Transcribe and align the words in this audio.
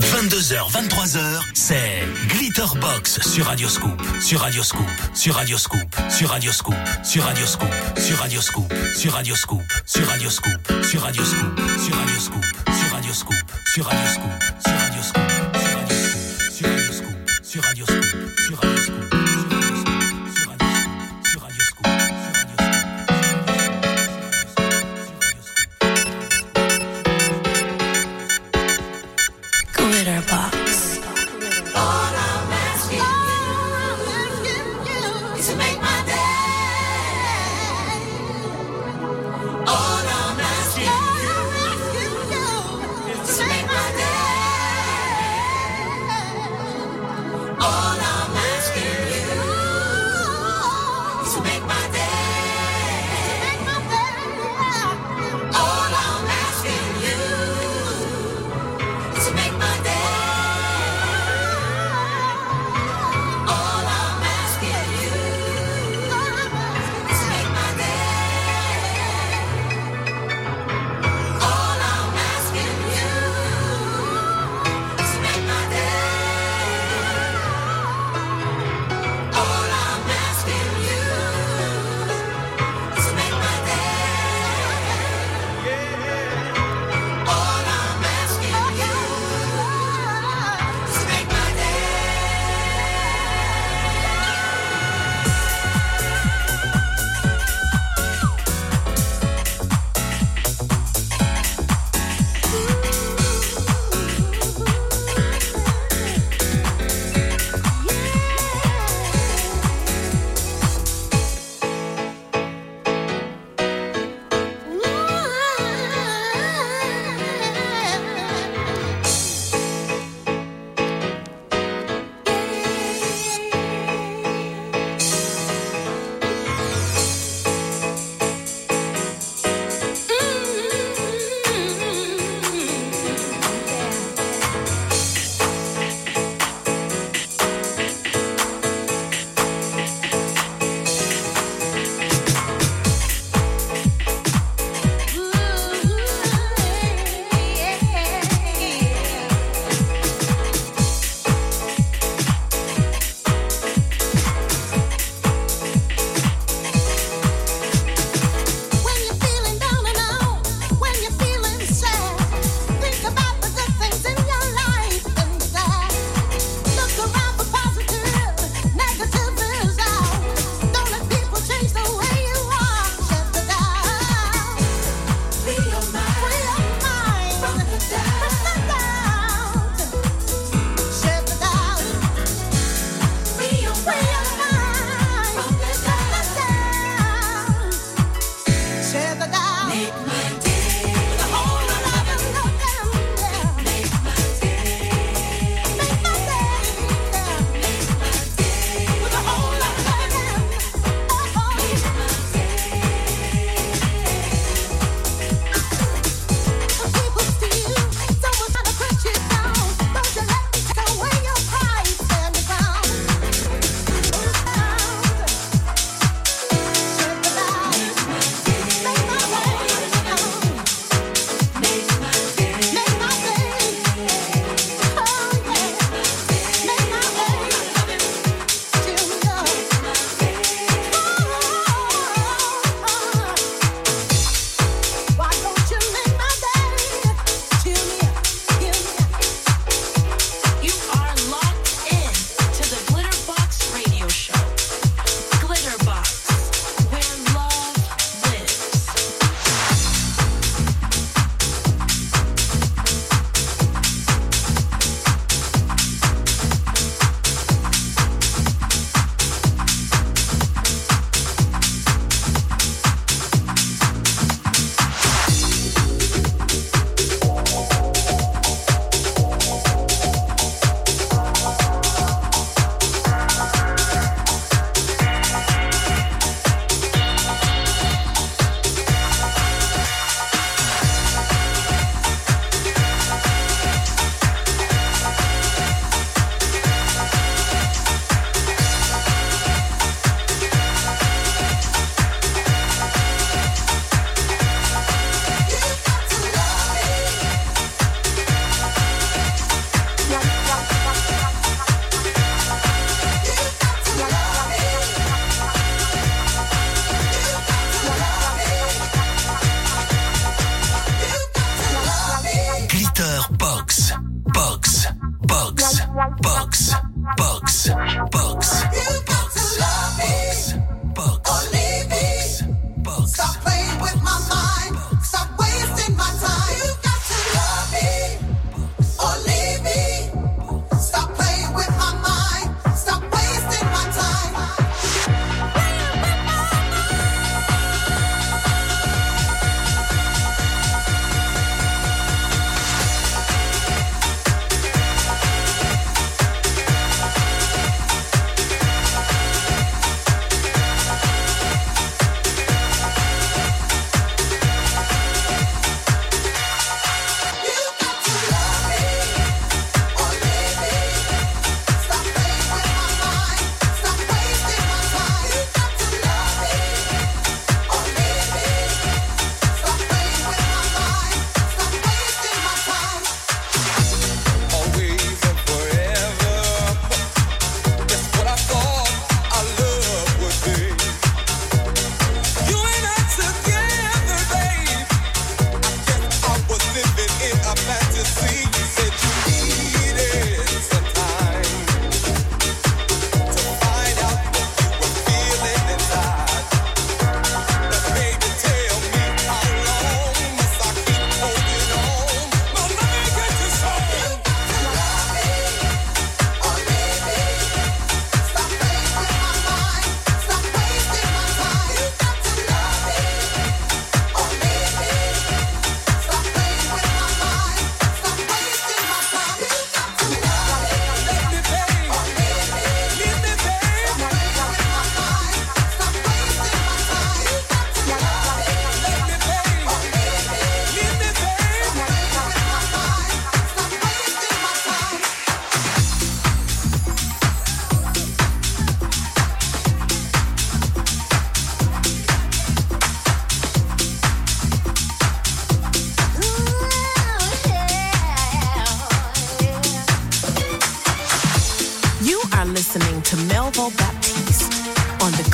22h, 0.00 0.70
23h, 0.70 1.40
c'est 1.54 2.04
Glitterbox 2.28 3.20
sur 3.28 3.46
Radioscoop, 3.46 4.00
sur 4.20 4.38
Radioscoop, 4.40 4.86
sur 5.12 5.34
Radioscoop, 5.34 5.78
sur 6.08 6.28
Radioscoop, 6.28 6.74
sur 7.02 7.24
Radioscoop, 7.24 7.74
sur 7.98 8.16
Radioscoop, 8.16 8.60
sur 9.02 9.12
Radioscoop, 9.12 9.60
sur 9.84 10.06
Radioscoop, 10.06 10.54
sur 10.84 11.02
Radioscoop, 11.02 11.60
sur 11.82 11.94
Radioscoop, 11.96 12.44
sur 12.70 12.92
Radioscoop, 12.92 13.34
sur 13.74 13.86
Radioscoop, 13.86 14.30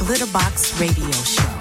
Glitterbox 0.07 0.79
Radio 0.79 1.11
Show. 1.25 1.56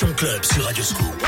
Génération 0.00 0.14
Club 0.16 0.44
sur 0.44 0.64
Radio 0.64 0.82
Scoop. 0.82 1.19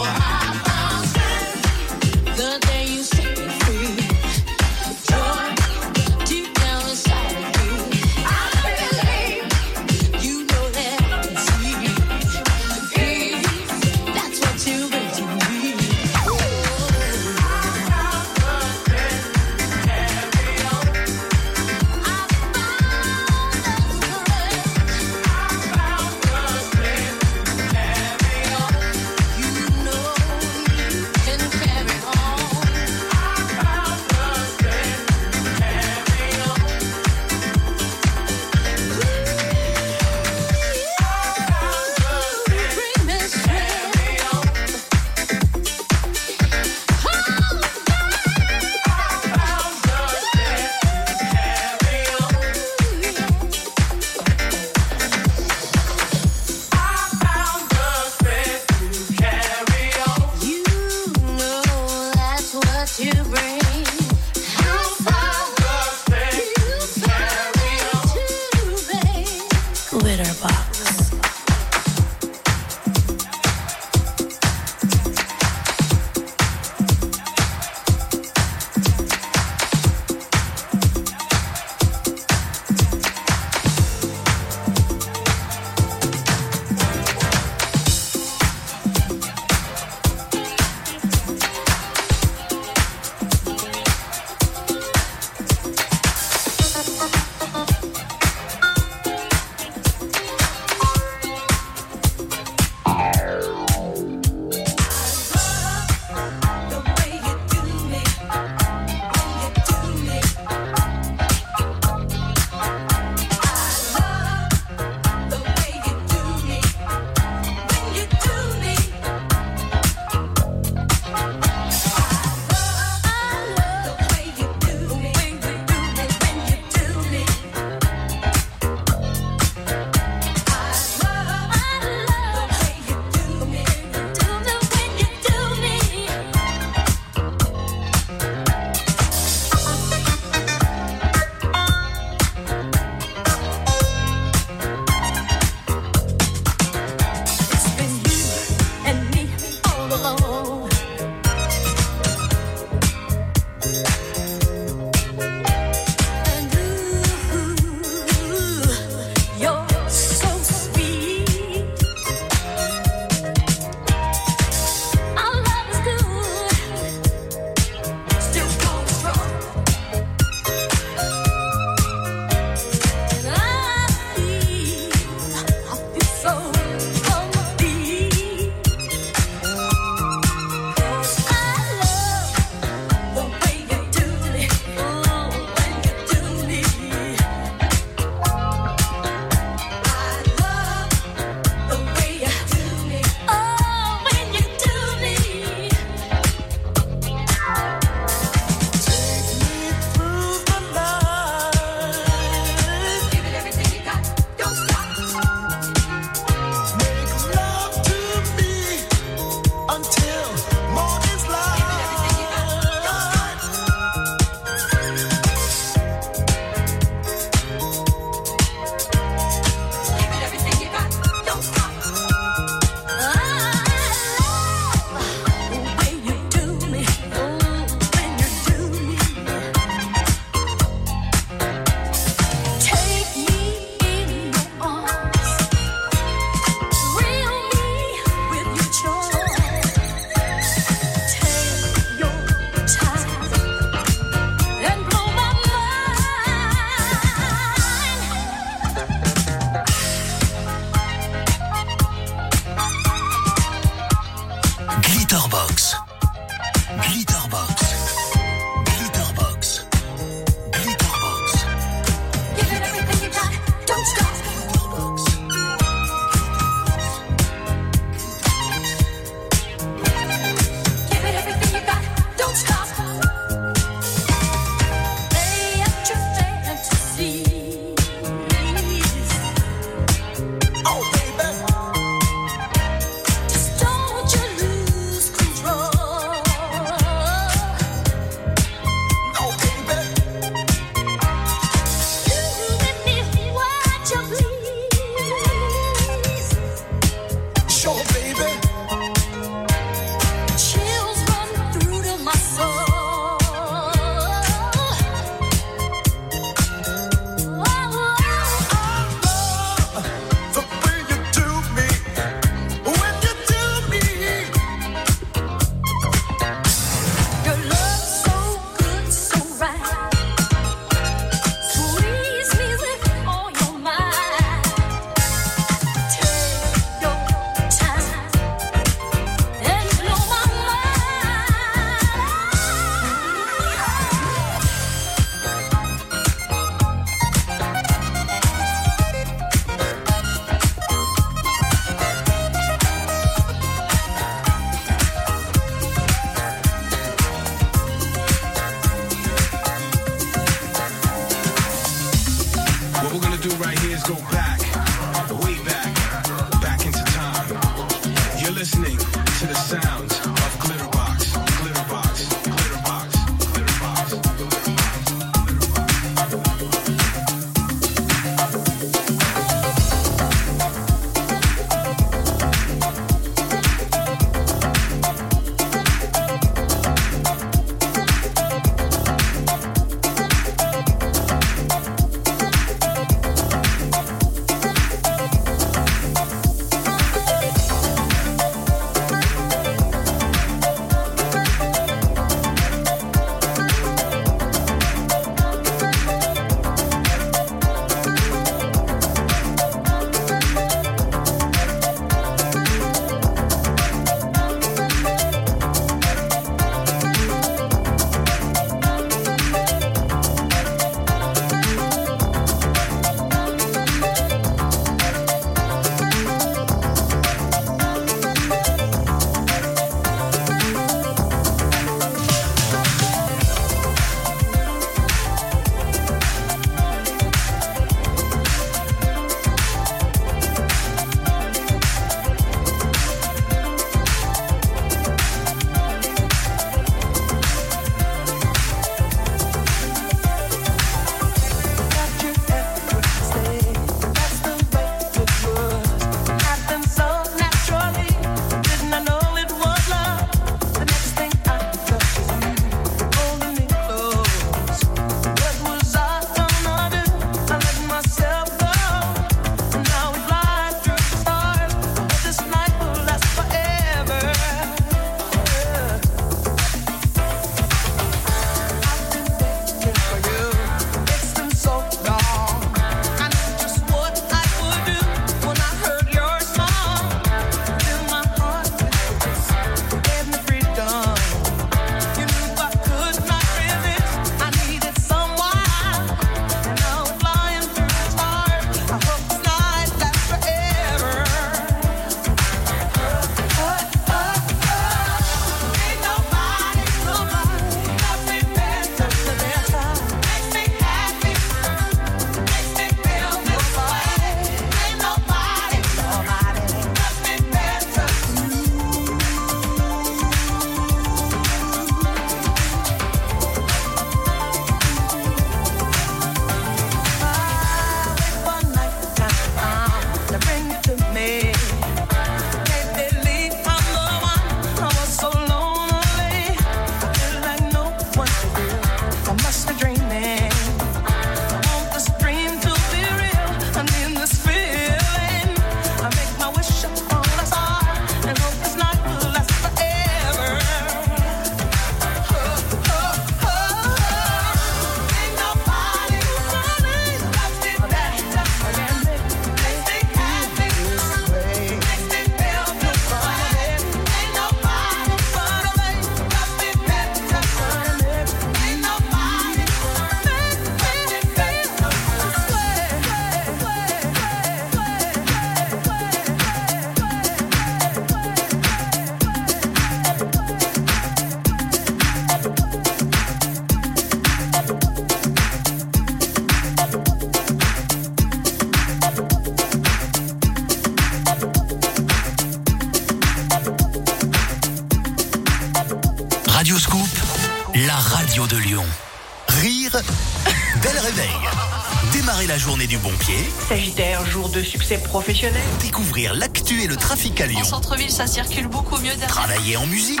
Succès 594.70 594.88
professionnel. 594.88 595.42
Découvrir 595.60 596.14
l'actu 596.14 596.62
et 596.62 596.66
le 596.66 596.76
trafic 596.76 597.20
à 597.20 597.26
Lyon. 597.26 597.40
En 597.40 597.44
centre-ville, 597.44 597.90
ça 597.90 598.06
circule 598.06 598.46
beaucoup 598.46 598.76
mieux 598.76 598.90
derrière. 598.90 599.08
Travailler 599.08 599.56
en 599.56 599.66
musique. 599.66 600.00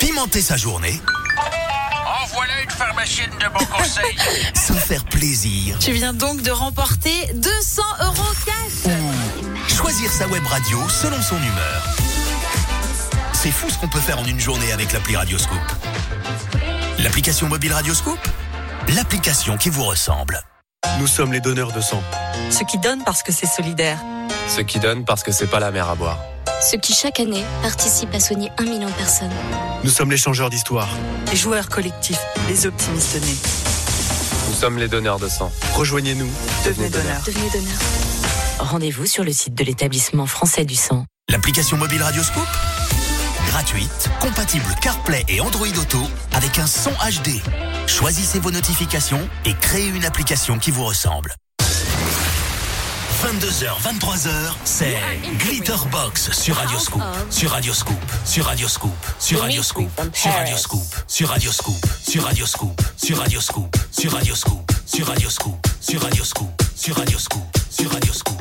Pimenter 0.00 0.42
sa 0.42 0.56
journée. 0.56 1.00
En 1.36 2.26
voilà 2.34 2.60
une 2.62 2.70
pharmacienne 2.70 3.30
de 3.40 3.48
bon 3.56 3.64
conseil. 3.66 4.16
Se 4.54 4.72
faire 4.72 5.04
plaisir. 5.04 5.78
Tu 5.78 5.92
viens 5.92 6.12
donc 6.12 6.42
de 6.42 6.50
remporter 6.50 7.32
200 7.34 7.82
euros 8.02 8.32
cash. 8.44 8.92
Choisir 9.68 10.10
sa 10.10 10.26
web 10.28 10.44
radio 10.46 10.78
selon 10.88 11.20
son 11.22 11.36
humeur. 11.36 11.96
C'est 13.32 13.52
fou 13.52 13.70
ce 13.70 13.78
qu'on 13.78 13.88
peut 13.88 14.00
faire 14.00 14.18
en 14.18 14.24
une 14.24 14.40
journée 14.40 14.72
avec 14.72 14.92
l'appli 14.92 15.16
Radioscoop. 15.16 15.58
L'application 16.98 17.48
mobile 17.48 17.72
Radioscoop 17.72 18.18
L'application 18.88 19.56
qui 19.56 19.70
vous 19.70 19.84
ressemble. 19.84 20.42
Nous 21.00 21.06
sommes 21.06 21.32
les 21.32 21.40
donneurs 21.40 21.72
de 21.72 21.80
sang. 21.80 22.02
Ceux 22.50 22.66
qui 22.66 22.76
donnent 22.76 23.02
parce 23.04 23.22
que 23.22 23.32
c'est 23.32 23.46
solidaire. 23.46 23.98
Ceux 24.54 24.64
qui 24.64 24.78
donnent 24.78 25.06
parce 25.06 25.22
que 25.22 25.32
c'est 25.32 25.46
pas 25.46 25.58
la 25.58 25.70
mer 25.70 25.88
à 25.88 25.94
boire. 25.94 26.18
Ceux 26.60 26.76
qui 26.76 26.92
chaque 26.92 27.20
année 27.20 27.42
participent 27.62 28.14
à 28.14 28.20
soigner 28.20 28.52
un 28.58 28.64
million 28.64 28.86
de 28.86 28.92
personnes. 28.92 29.32
Nous 29.82 29.88
sommes 29.88 30.10
les 30.10 30.18
changeurs 30.18 30.50
d'histoire. 30.50 30.90
Les 31.30 31.36
joueurs 31.38 31.70
collectifs, 31.70 32.20
les 32.50 32.66
optimistes 32.66 33.14
nés. 33.14 34.48
Nous 34.48 34.54
sommes 34.54 34.76
les 34.76 34.88
donneurs 34.88 35.18
de 35.18 35.28
sang. 35.28 35.50
Rejoignez-nous. 35.72 36.28
Devenez 36.66 36.90
donneurs. 36.90 37.22
Devenez 37.26 37.48
donneur. 37.48 37.78
Rendez-vous 38.58 39.06
sur 39.06 39.24
le 39.24 39.32
site 39.32 39.54
de 39.54 39.64
l'établissement 39.64 40.26
français 40.26 40.66
du 40.66 40.74
sang. 40.74 41.06
L'application 41.30 41.78
mobile 41.78 42.02
Radioscoop 42.02 42.46
Gratuite, 43.46 44.10
compatible 44.20 44.66
CarPlay 44.82 45.24
et 45.28 45.40
Android 45.40 45.66
Auto 45.66 45.98
avec 46.34 46.58
un 46.58 46.66
son 46.66 46.90
HD. 46.90 47.40
Choisissez 47.90 48.38
vos 48.38 48.52
notifications 48.52 49.28
et 49.44 49.52
créez 49.52 49.88
une 49.88 50.04
application 50.04 50.58
qui 50.60 50.70
vous 50.70 50.84
ressemble. 50.84 51.34
22h, 53.20 53.66
23h, 53.82 54.30
c'est 54.64 54.96
Glitterbox 55.38 56.30
sur 56.30 56.54
Radioscoop, 56.54 57.02
sur 57.30 57.50
Radioscoop, 57.50 57.96
sur 58.24 58.44
Radioscoop, 58.46 58.94
sur 59.18 59.40
Radioscoop, 59.40 59.90
sur 60.06 60.38
Radioscoop, 60.38 60.86
sur 61.08 61.28
Radioscoop, 61.28 61.84
sur 62.06 62.22
Radioscoop, 62.22 62.76
sur 62.96 63.18
Radioscoop, 63.18 63.76
sur 63.90 64.12
Radioscoop, 64.12 64.56
sur 64.86 65.06
Radioscoop, 65.08 65.66
sur 65.80 66.00
Radioscoop, 66.00 66.00
sur 66.00 66.00
Radioscoop, 66.00 66.62
sur 66.76 66.96
Radioscoop, 66.96 67.58
sur 67.70 67.90
Radioscoop, 67.90 68.39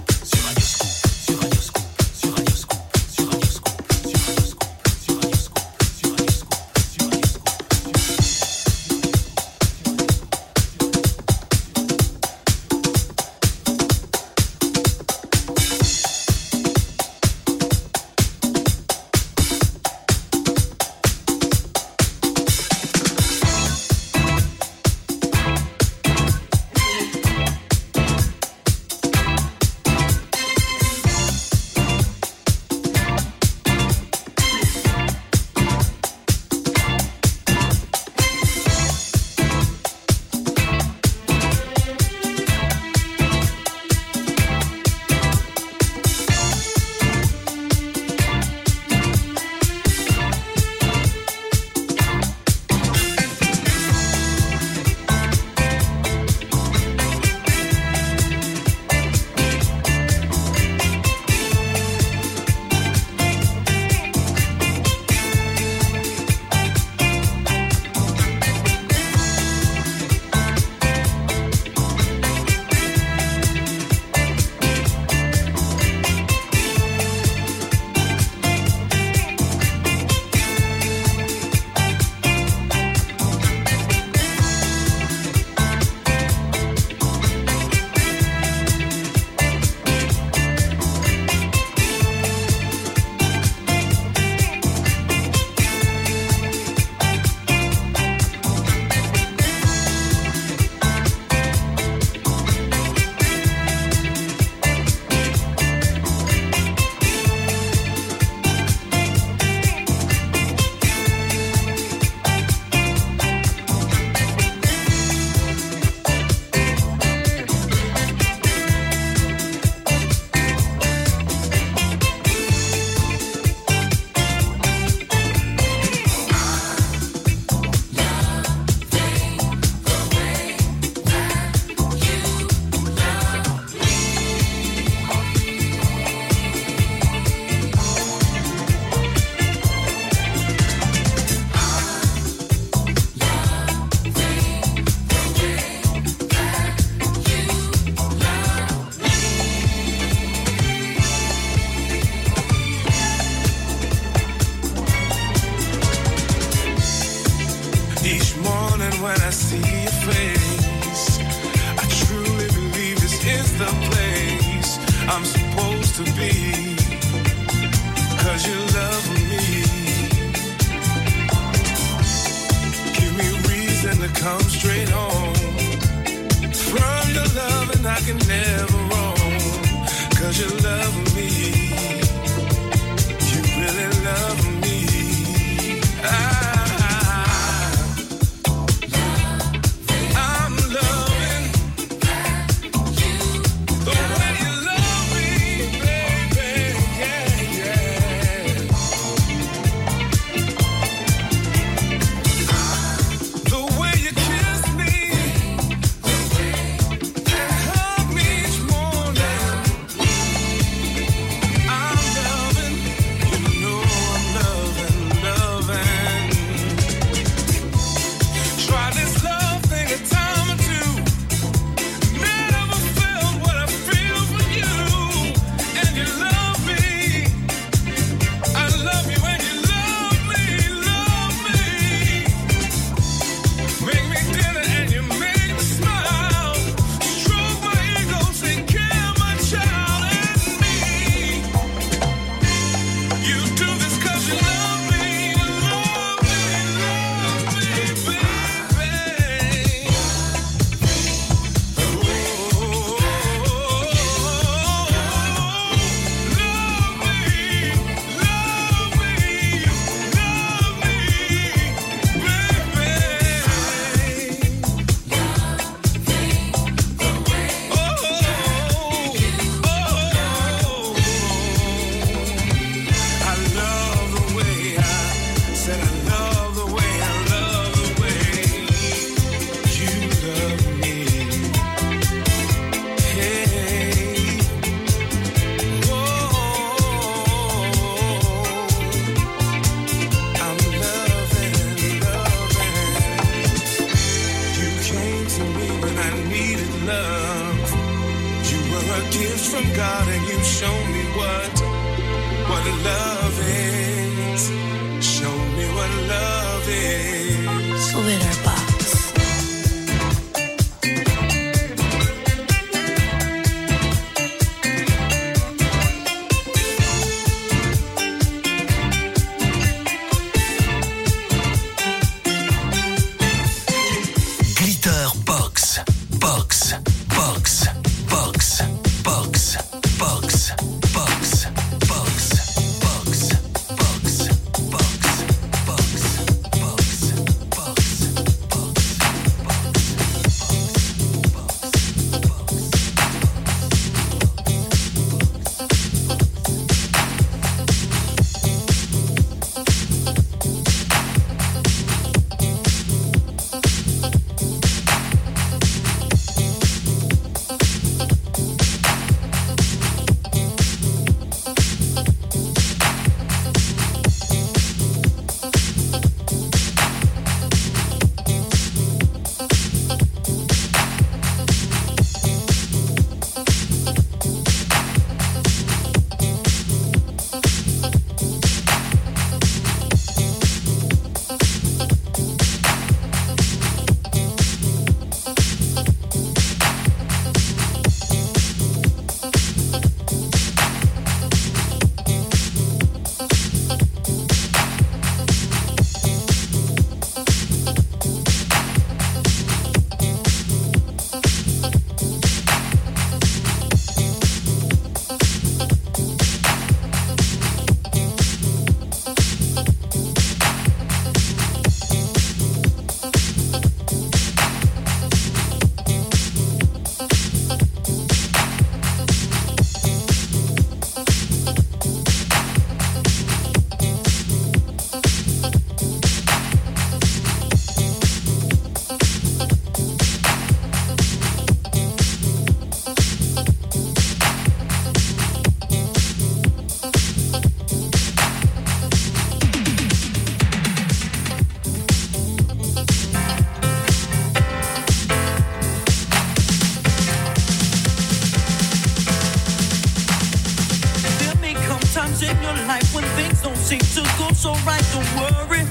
in 452.22 452.42
your 452.42 452.54
life 452.68 452.94
when 452.94 453.04
things 453.16 453.42
don't 453.42 453.56
seem 453.56 453.80
to 453.80 454.02
go 454.18 454.28
so 454.34 454.52
right. 454.68 454.84
Don't 454.94 455.12
worry, 455.16 455.64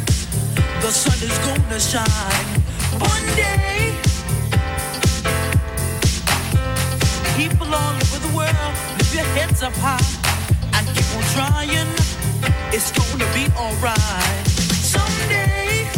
the 0.80 0.90
sun 0.90 1.18
is 1.28 1.36
gonna 1.46 1.80
shine 1.80 2.62
one 2.98 3.26
day. 3.36 3.94
People 7.36 7.74
all 7.74 7.94
over 7.94 8.18
the 8.26 8.32
world, 8.36 8.74
lift 8.98 9.14
your 9.14 9.24
heads 9.36 9.62
up 9.62 9.74
high 9.76 10.08
and 10.74 10.86
keep 10.96 11.08
on 11.16 11.24
trying. 11.34 11.88
It's 12.72 12.90
gonna 12.92 13.28
be 13.34 13.44
alright. 13.56 14.46
Someday, 14.94 15.88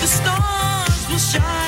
the 0.00 0.06
stars 0.06 1.08
will 1.08 1.18
shine 1.18 1.63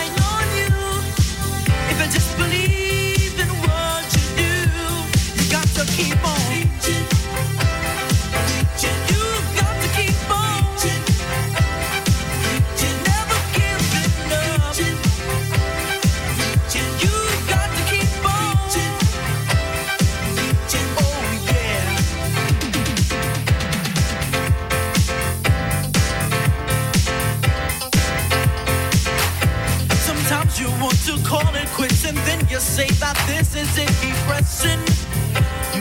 you 32.56 32.60
say 32.60 32.88
that 33.04 33.16
this 33.28 33.54
is 33.54 33.68
it, 33.76 33.90
keep 34.00 34.16
pressing. 34.24 34.80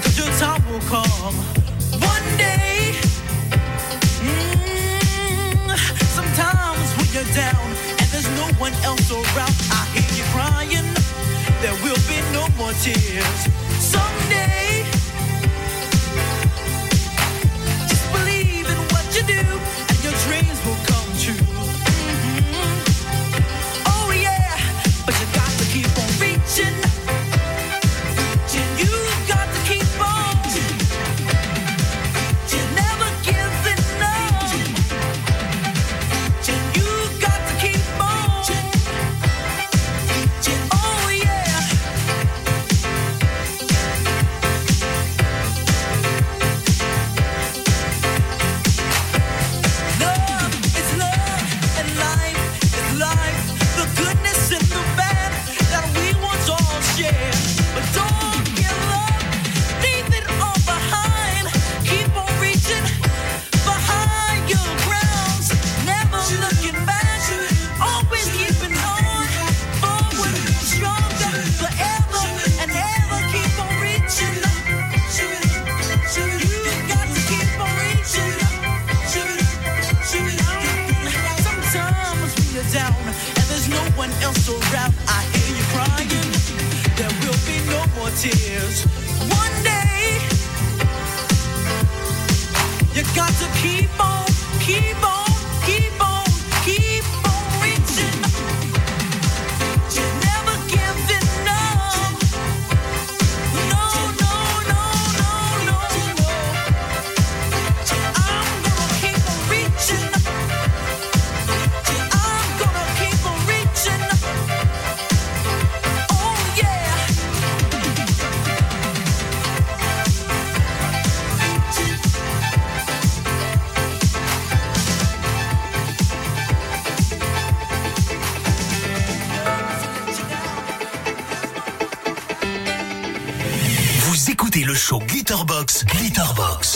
Cause 0.03 0.17
your 0.19 0.27
time 0.35 0.59
will 0.67 0.83
come 0.91 1.35
one 2.03 2.27
day. 2.35 2.91
Mm, 4.19 5.71
sometimes 6.19 6.87
when 6.99 7.07
you're 7.15 7.31
down 7.31 7.67
and 7.99 8.07
there's 8.11 8.27
no 8.35 8.47
one 8.59 8.73
else 8.83 9.07
around, 9.09 9.55
I 9.71 9.87
hear 9.95 10.19
you 10.19 10.25
crying. 10.35 10.87
There 11.63 11.77
will 11.79 12.01
be 12.11 12.19
no 12.35 12.43
more 12.59 12.73
tears. 12.83 13.39
Someday, 13.79 14.83
just 17.87 18.05
believe 18.11 18.67
in 18.67 18.79
what 18.91 19.05
you 19.15 19.23
do 19.23 19.84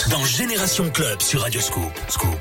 dans 0.09 0.23
Génération 0.23 0.89
Club 0.89 1.21
sur 1.21 1.41
Radio 1.41 1.61
Scoop. 1.61 2.38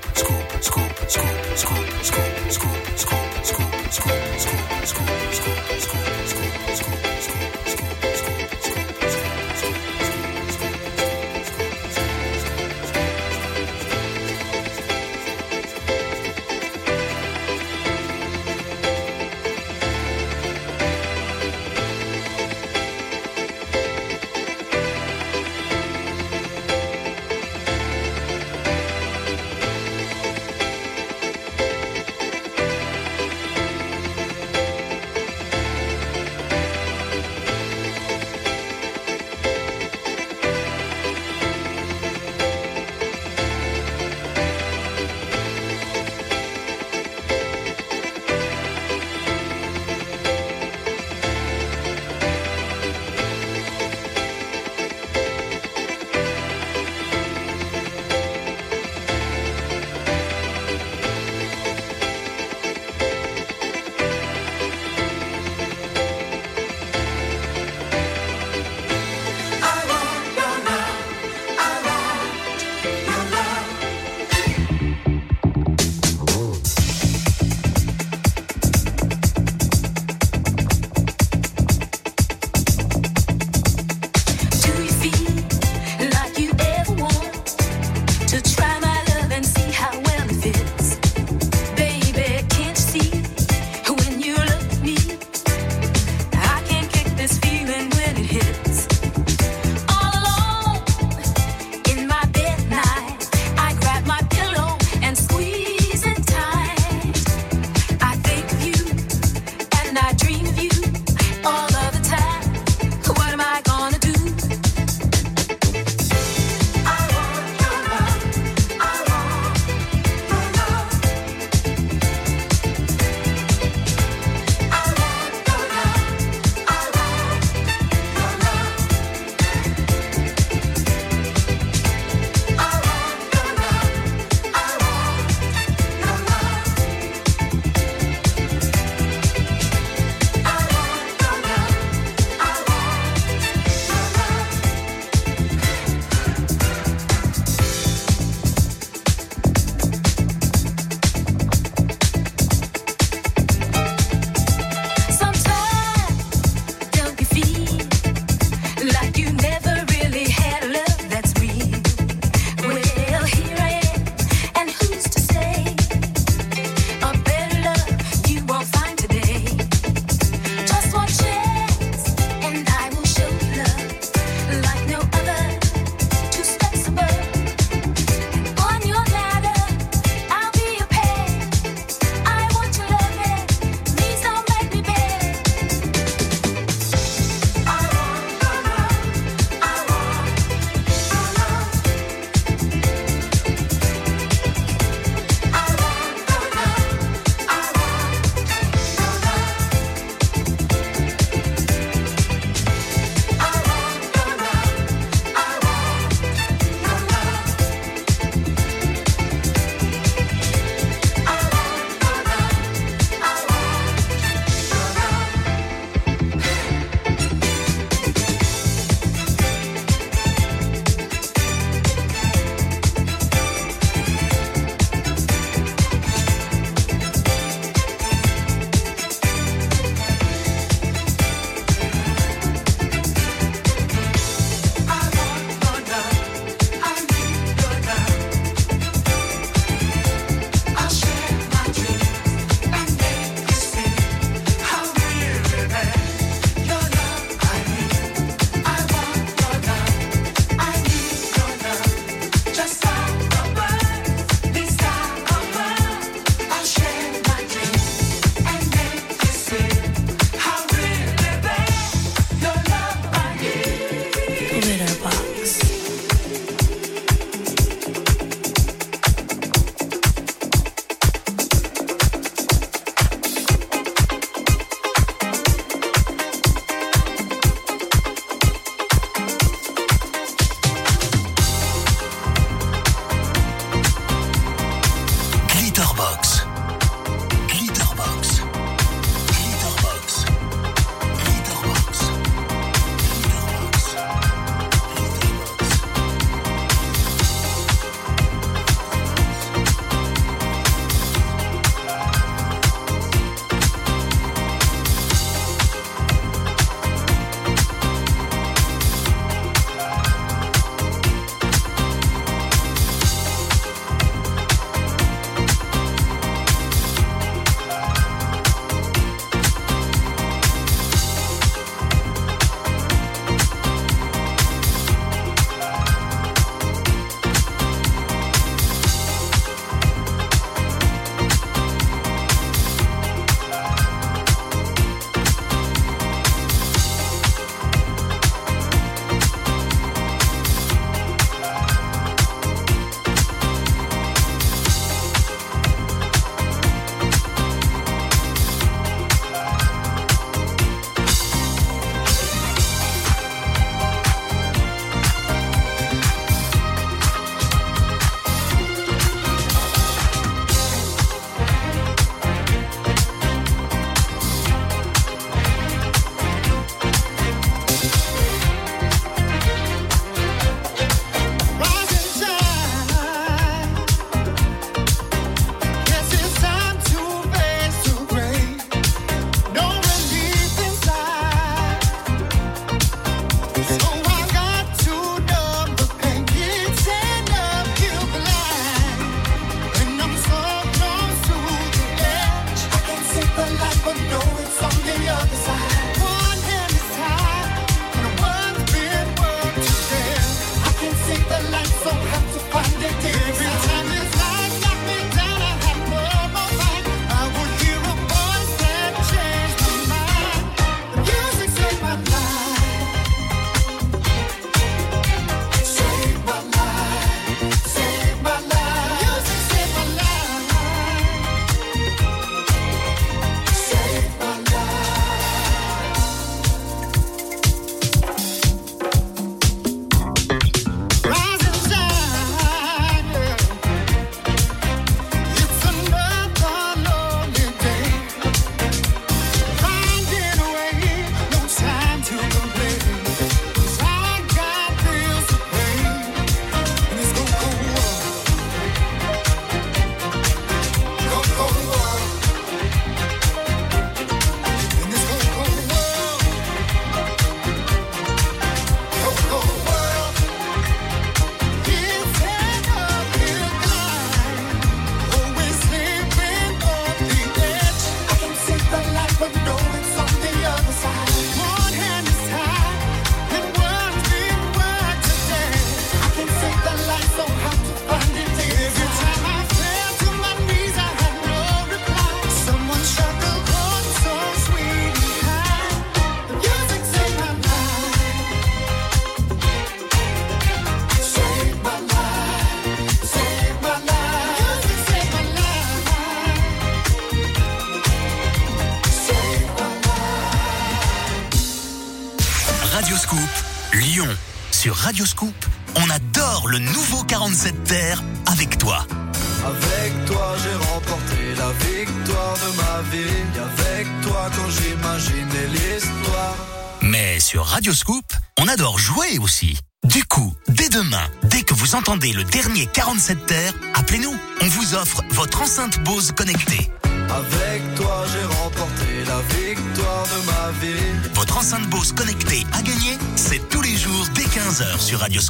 On 518.38 518.48
adore 518.48 518.78
jouer 518.78 519.18
aussi. 519.18 519.58
Du 519.84 520.02
coup, 520.04 520.34
dès 520.48 520.70
demain, 520.70 521.06
dès 521.24 521.42
que 521.42 521.52
vous 521.52 521.74
entendez 521.74 522.14
le 522.14 522.24
dernier 522.24 522.66
47 522.66 523.26
terre, 523.26 523.52
appelez-nous. 523.74 524.16
On 524.40 524.46
vous 524.46 524.74
offre 524.74 525.02
votre 525.10 525.42
enceinte 525.42 525.78
Bose 525.84 526.12
connectée. 526.12 526.70
Avec 527.10 527.74
toi, 527.74 528.06
j'ai 528.10 528.24
remporté 528.36 529.04
la 529.06 529.20
victoire 529.36 530.04
de 530.04 530.26
ma 530.26 530.50
vie. 530.60 531.10
Votre 531.14 531.36
enceinte 531.36 531.68
Bose 531.68 531.92
connectée 531.92 532.46
à 532.52 532.62
gagner, 532.62 532.96
c'est 533.16 533.46
tous 533.50 533.60
les 533.60 533.76
jours 533.76 534.06
dès 534.14 534.22
15h 534.22 534.80
sur 534.80 535.00
Radio 535.00 535.20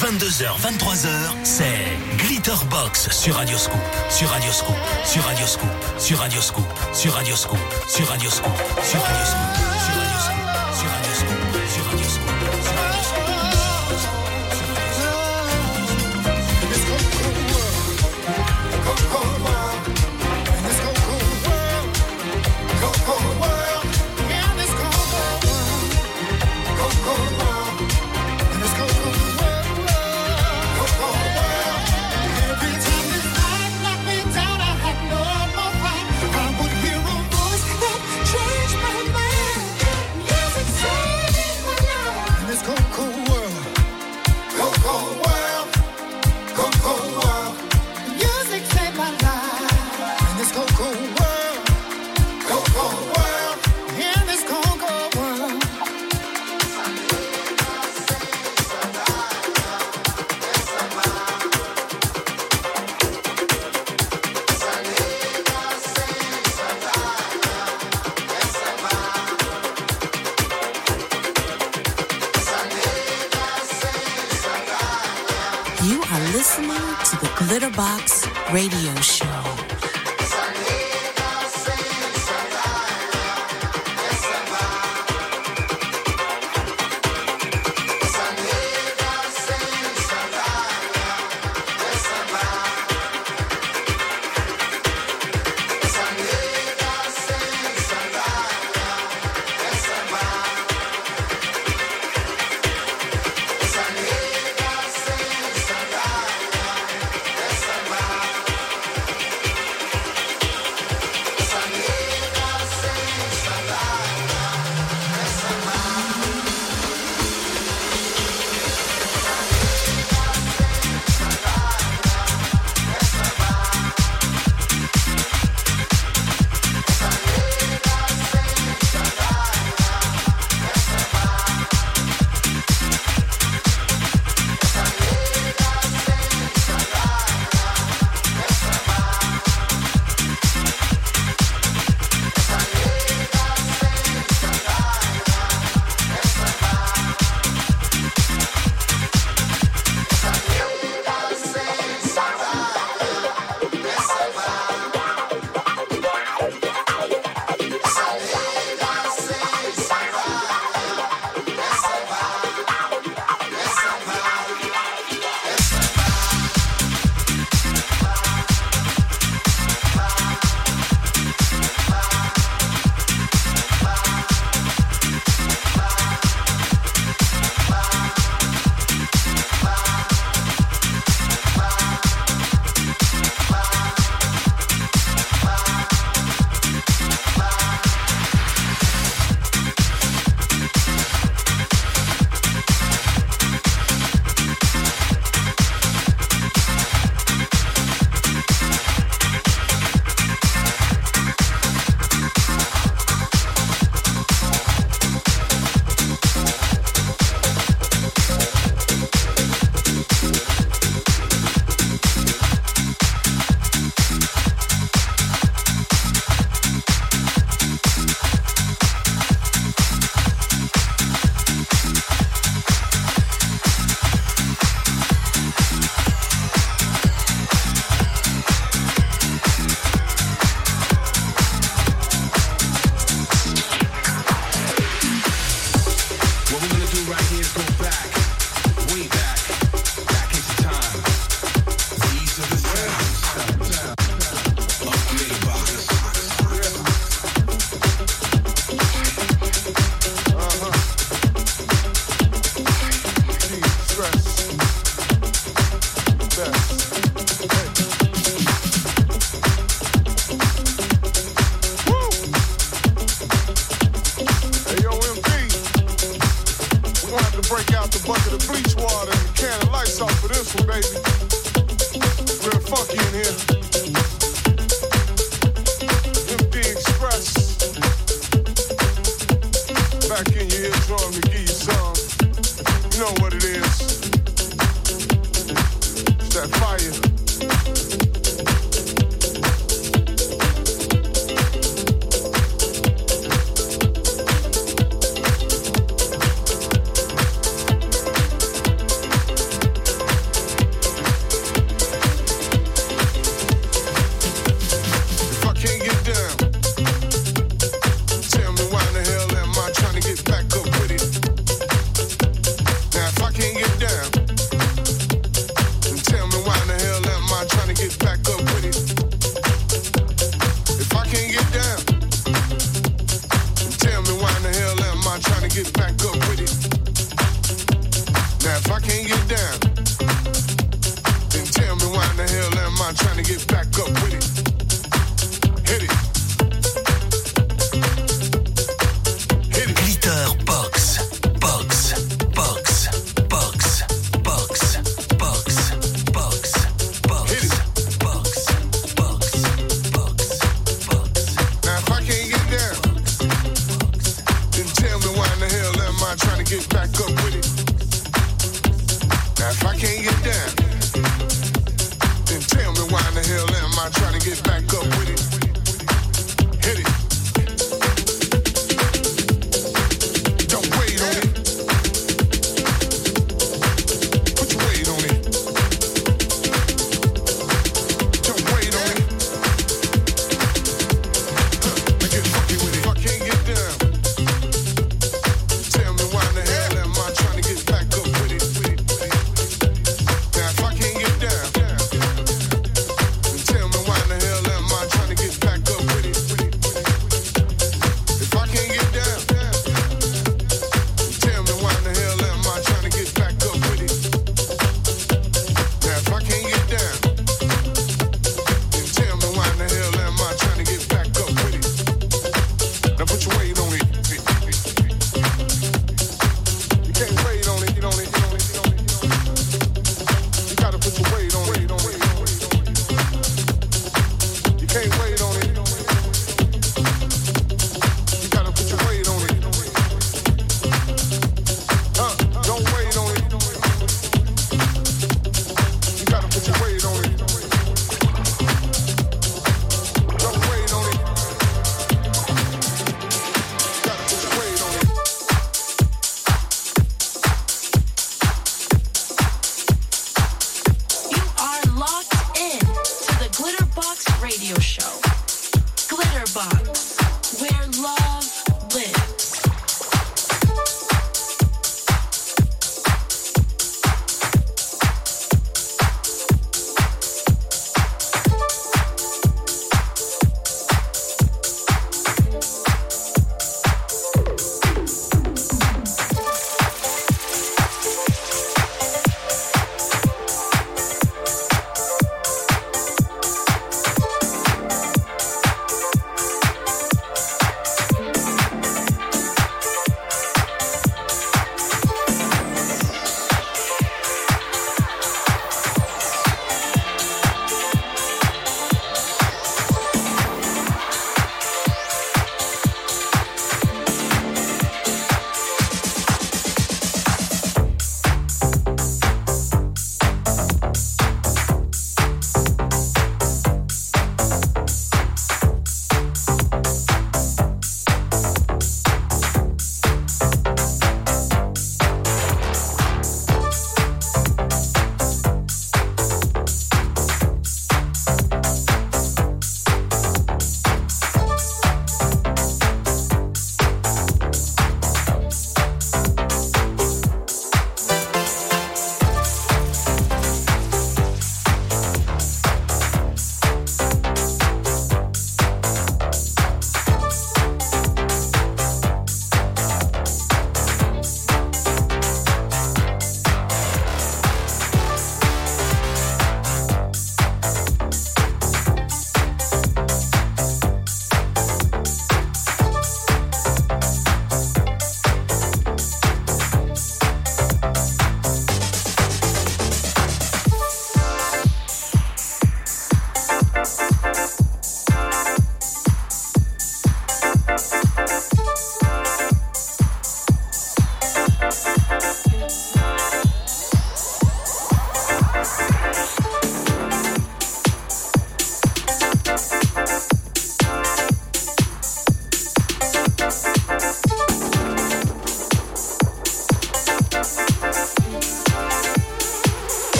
22h, 0.00 0.58
23h, 0.62 1.08
c'est 1.42 1.66
Glitterbox 2.16 3.10
sur 3.10 3.34
Radioscoop, 3.34 3.78
sur 4.08 4.30
Radioscoop, 4.30 4.74
sur 5.04 5.22
Radioscoop, 5.24 5.66
sur 5.98 6.18
Radioscoop, 6.18 6.64
sur 6.90 7.12
Radioscoop, 7.12 7.58
sur 7.86 8.06
Radioscoop, 8.06 8.50
sur 8.82 9.02
Radioscoop. 9.02 9.60
Sur 9.62 9.69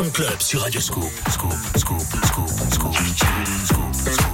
Génération 0.00 0.10
Club 0.12 0.40
sur 0.40 0.60
Radio 0.62 0.80
Scoop. 0.80 1.04
Scoop, 1.30 1.52
Scoop, 1.76 2.00
Scoop, 2.24 2.48
Scoop, 2.72 2.94
Scoop, 2.94 2.94
Scoop, 3.66 3.94
Scoop, 3.94 4.29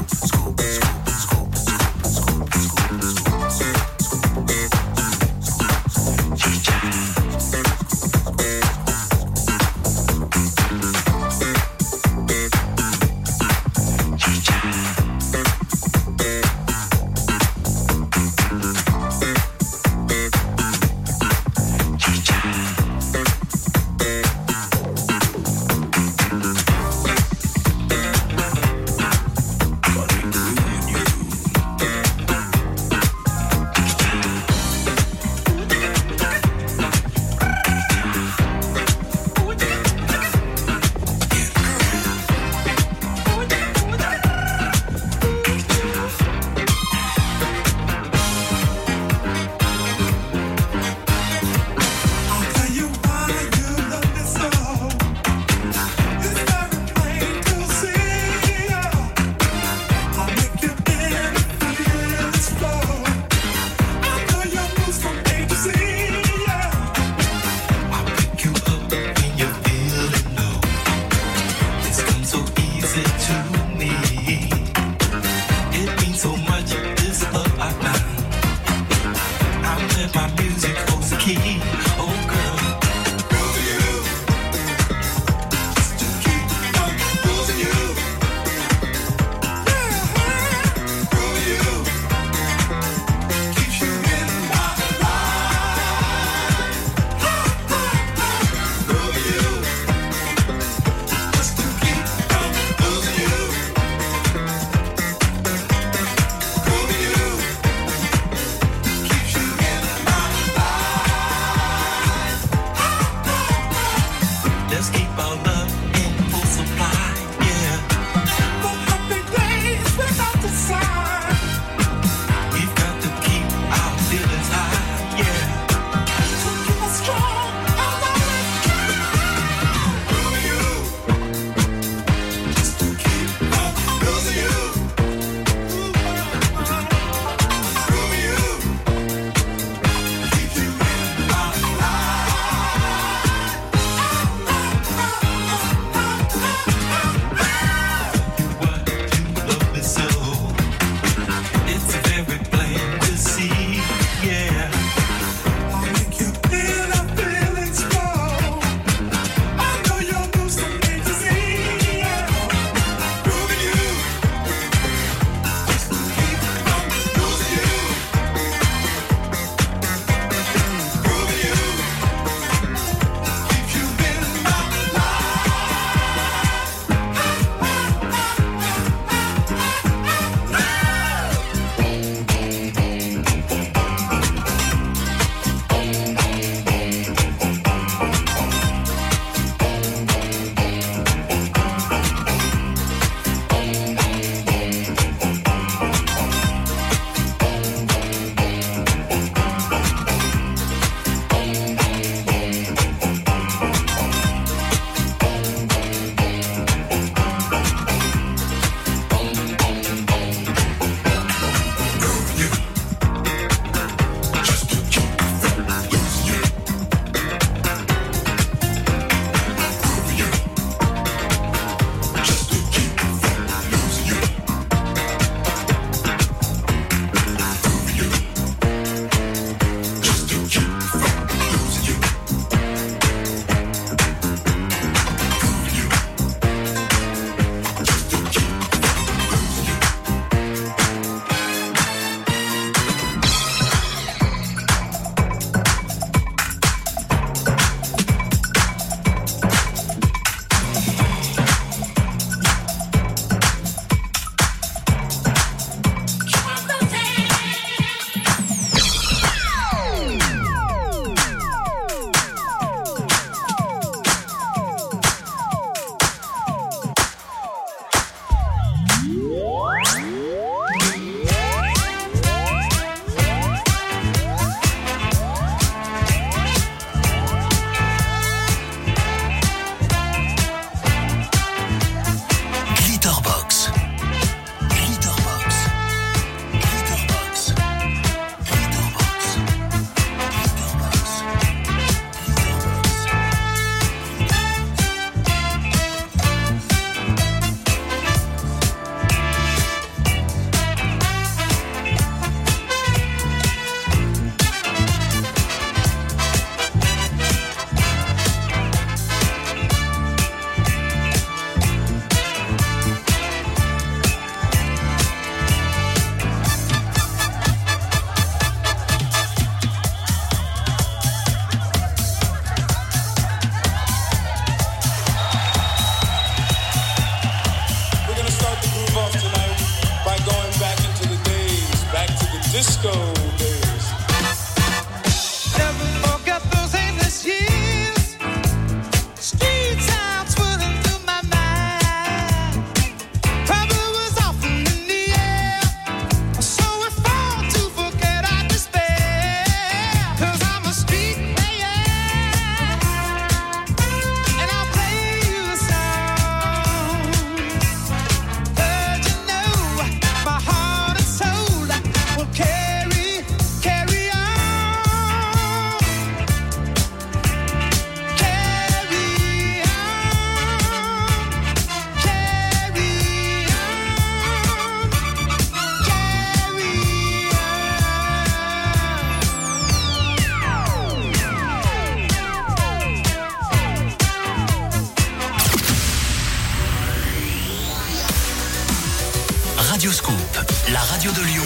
radio 389.76 391.12
de 391.12 391.20
Lyon, 391.20 391.44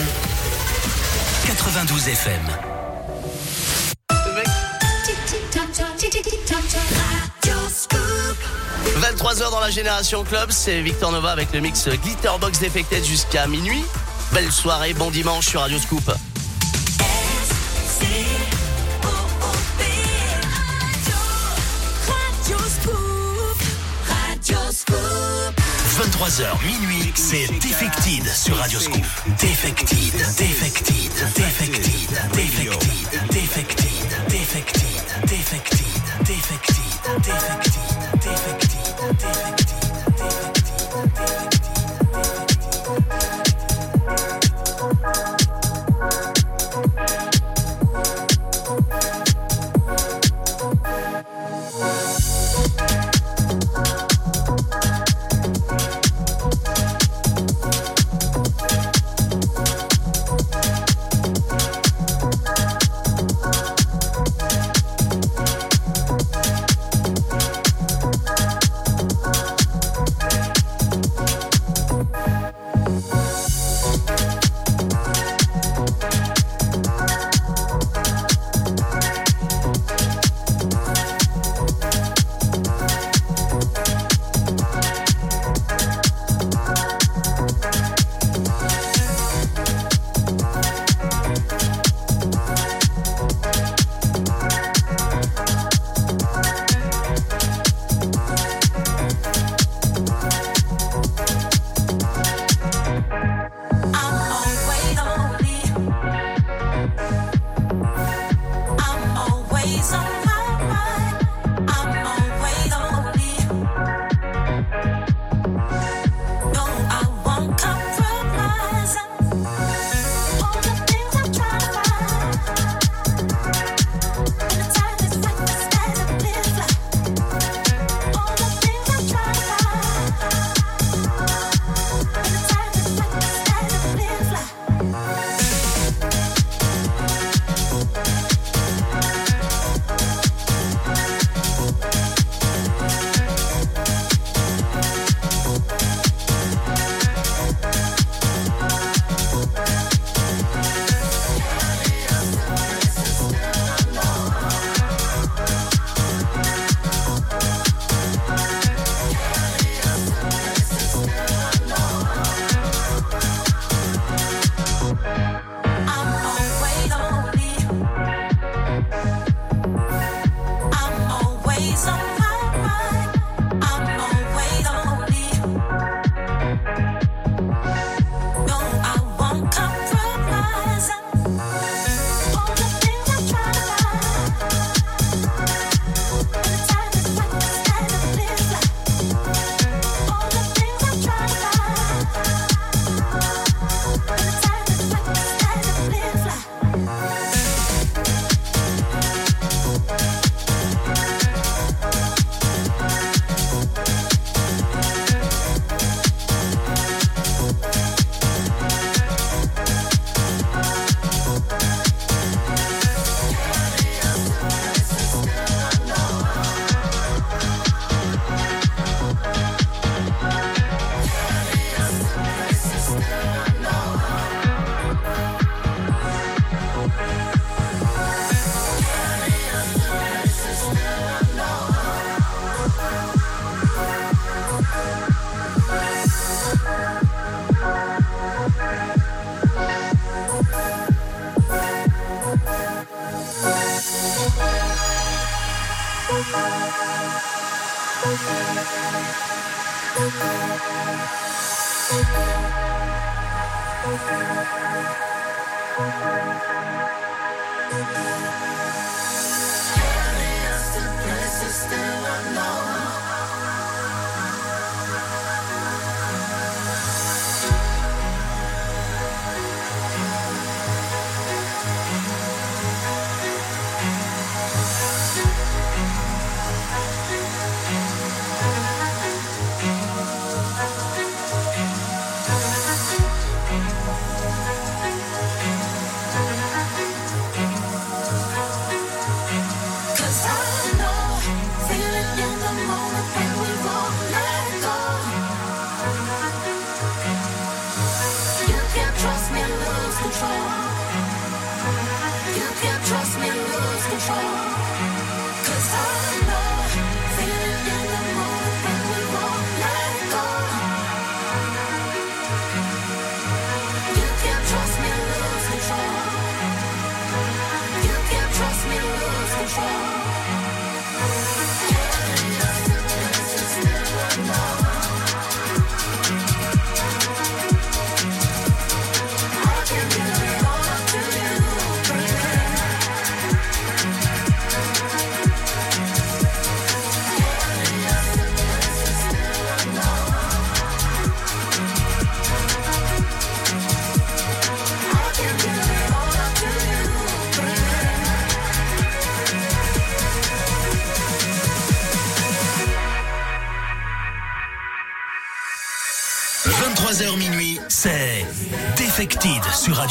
92 1.47 2.07
FM. 2.07 2.39
23h 9.01 9.51
dans 9.51 9.59
la 9.59 9.69
Génération 9.69 10.23
Club, 10.23 10.49
c'est 10.51 10.81
Victor 10.81 11.11
Nova 11.11 11.31
avec 11.31 11.51
le 11.51 11.59
mix 11.59 11.89
Glitterbox 11.89 12.59
Defected 12.59 13.03
jusqu'à 13.03 13.47
minuit. 13.47 13.83
Belle 14.31 14.49
soirée, 14.49 14.93
bon 14.93 15.11
dimanche 15.11 15.47
sur 15.47 15.59
Radio 15.59 15.77
Scoop. 15.77 16.09
23h 26.21 26.63
minuit, 26.63 27.11
c'est 27.15 27.47
Defected 27.47 28.27
sur 28.27 28.55
Radio 28.55 28.79
Scoop. 28.79 29.03
Defected, 29.39 30.13
Defected, 30.37 31.11
Defected, 31.33 32.09
Defected, 32.31 32.91
Defected, 33.31 33.89
Defected, 34.29 35.01
Defected, 35.27 35.91
Defected, 36.21 36.83
Defected, 37.23 37.41
Defected, 38.21 38.60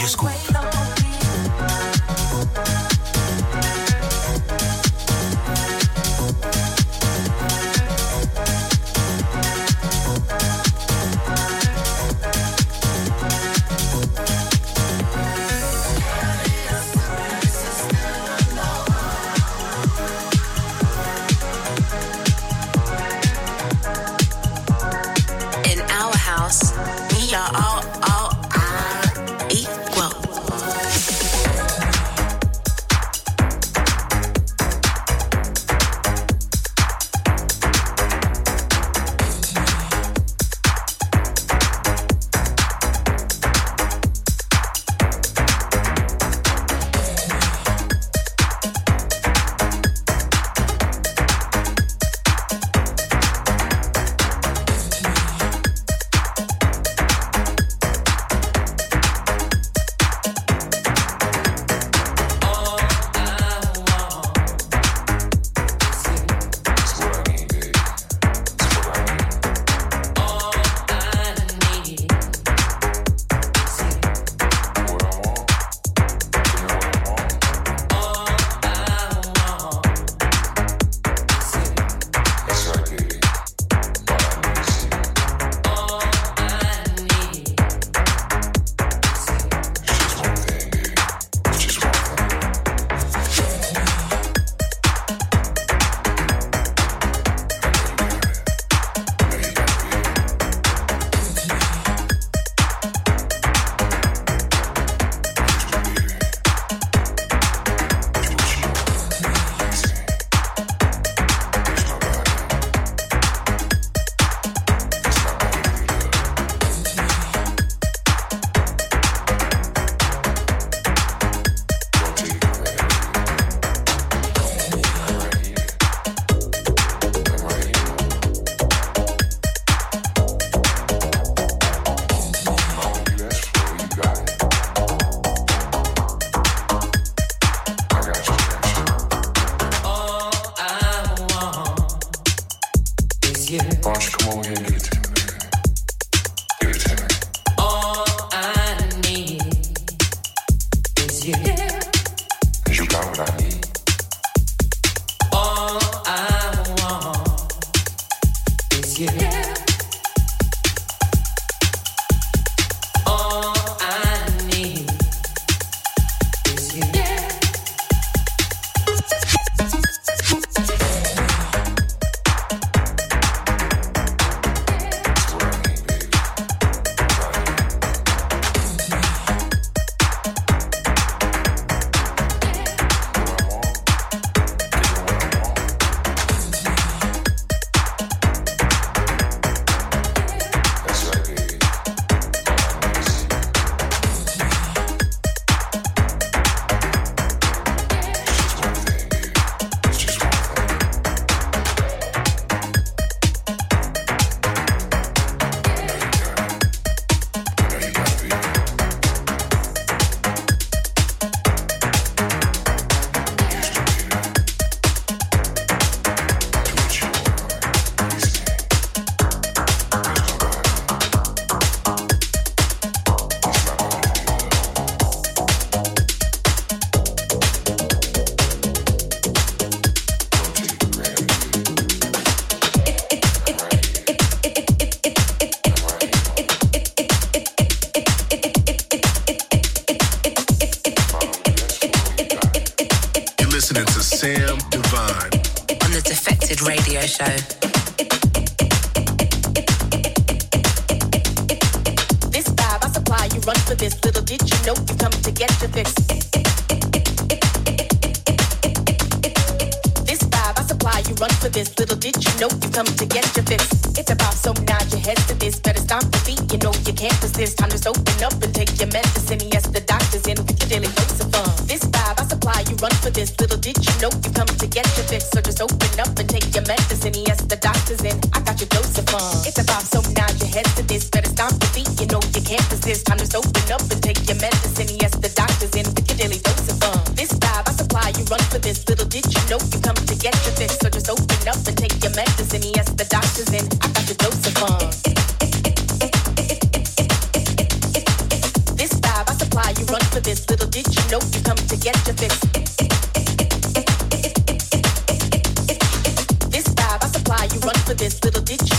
Defected 0.01 0.40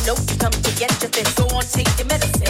Nope, 0.06 0.18
come 0.40 0.52
to 0.52 0.72
get 0.80 0.92
your 1.02 1.12
fix. 1.12 1.34
Go 1.36 1.44
on, 1.56 1.62
take 1.64 1.88
your 2.00 2.08
medicine. 2.08 2.41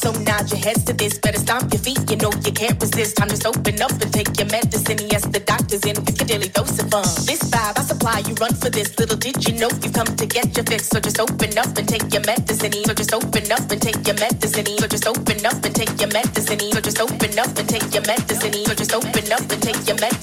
So 0.00 0.12
nod 0.12 0.50
your 0.50 0.60
heads 0.60 0.84
to 0.84 0.94
this, 0.94 1.18
better 1.18 1.38
stomp 1.38 1.70
your 1.72 1.82
feet. 1.82 2.00
You 2.10 2.16
know 2.16 2.32
you 2.40 2.52
can't 2.52 2.80
resist. 2.80 3.16
Time 3.18 3.28
to 3.28 3.36
open 3.48 3.82
up 3.82 3.92
and 4.00 4.10
take 4.10 4.32
your 4.38 4.48
medicine. 4.48 4.96
Yes, 5.12 5.26
the 5.28 5.40
doctor's 5.40 5.84
in 5.84 5.94
with 6.00 6.22
a 6.22 6.24
daily 6.24 6.48
dose 6.48 6.78
of 6.80 6.88
fun. 6.90 7.04
This 7.28 7.44
vibe 7.52 7.76
I 7.76 7.82
supply, 7.82 8.18
you 8.24 8.32
run 8.40 8.54
for 8.54 8.70
this. 8.70 8.98
Little 8.98 9.18
did 9.18 9.46
you 9.46 9.60
know 9.60 9.68
you 9.84 9.90
come 9.92 10.08
to 10.08 10.24
get 10.24 10.56
your 10.56 10.64
fix. 10.64 10.88
So 10.88 11.00
just 11.00 11.20
open 11.20 11.52
up 11.58 11.76
and 11.76 11.86
take 11.86 12.08
your 12.14 12.24
medicine. 12.24 12.72
So 12.72 12.94
just 12.94 13.12
open 13.12 13.52
up 13.52 13.70
and 13.70 13.82
take 13.82 14.00
your 14.06 14.16
medicine. 14.16 14.66
So 14.80 14.86
just 14.88 15.06
open 15.06 15.44
up 15.44 15.60
and 15.68 15.74
take 15.76 16.00
your 16.00 16.10
medicine. 16.16 16.60
So 16.72 16.80
just 16.80 17.00
open 17.00 17.38
up 17.38 17.52
and 17.60 17.68
take 17.68 17.92
your 17.92 18.04
medicine. 18.08 18.52
So 18.64 18.72
just 18.72 18.94
open 18.94 19.32
up 19.32 19.44
and 19.52 19.60
take 19.62 19.84
your 19.86 20.00
medicine. 20.00 20.19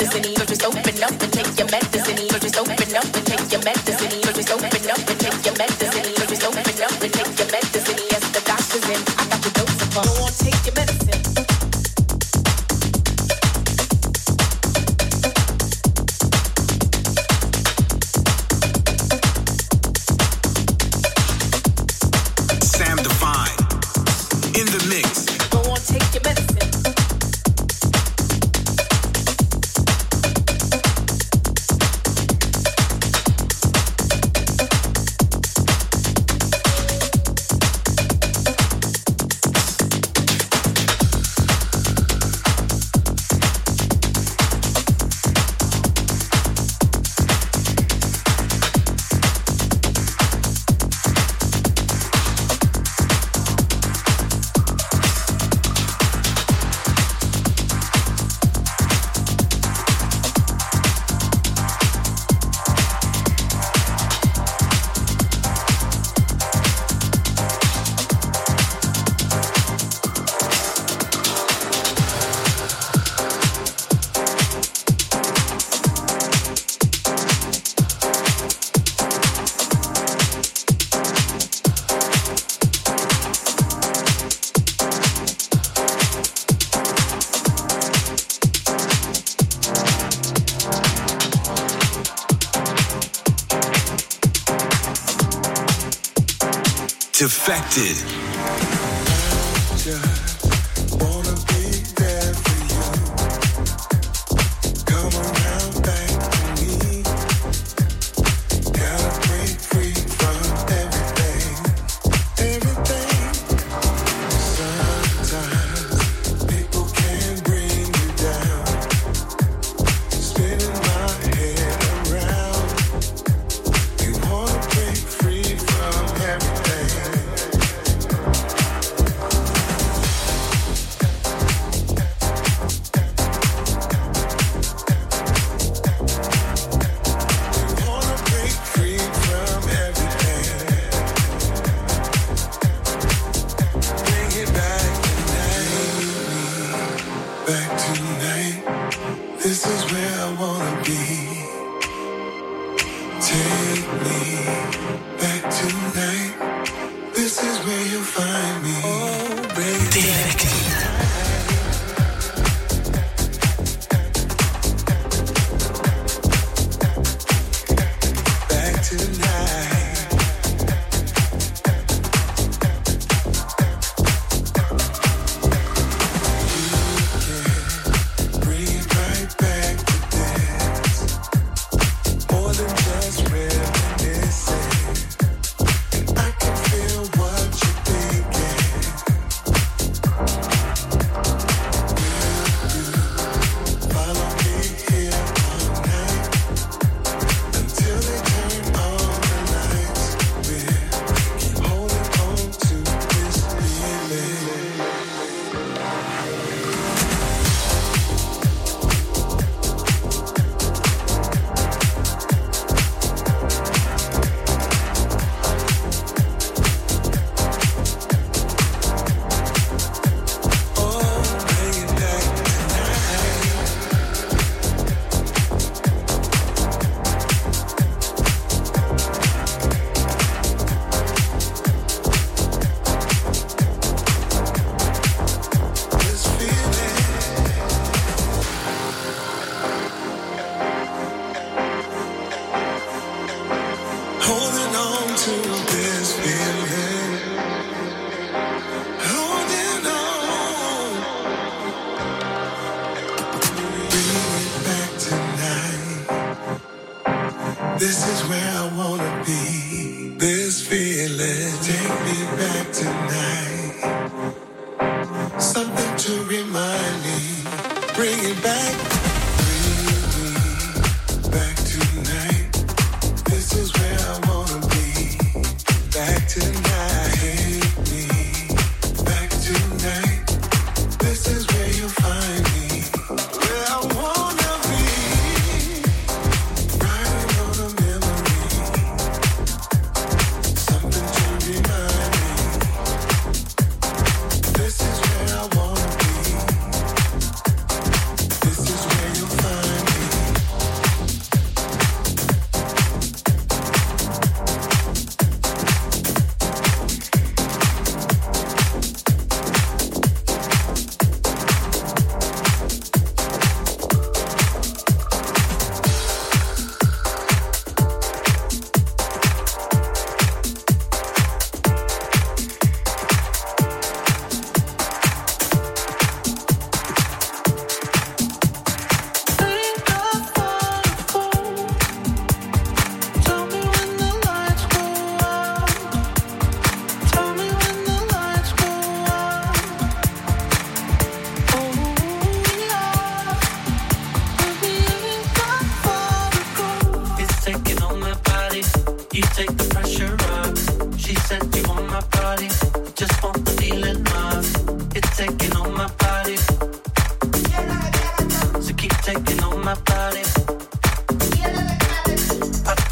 connected. 97.78 98.17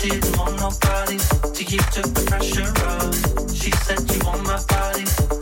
Didn't 0.10 0.38
want 0.38 0.56
nobody. 0.60 1.18
You 1.68 1.80
took 1.92 2.06
the 2.14 2.24
pressure 2.28 2.72
off. 2.86 3.54
She 3.56 3.72
said 3.72 4.00
you 4.12 4.20
want 4.24 4.44
my 4.46 4.62
body. 4.68 5.35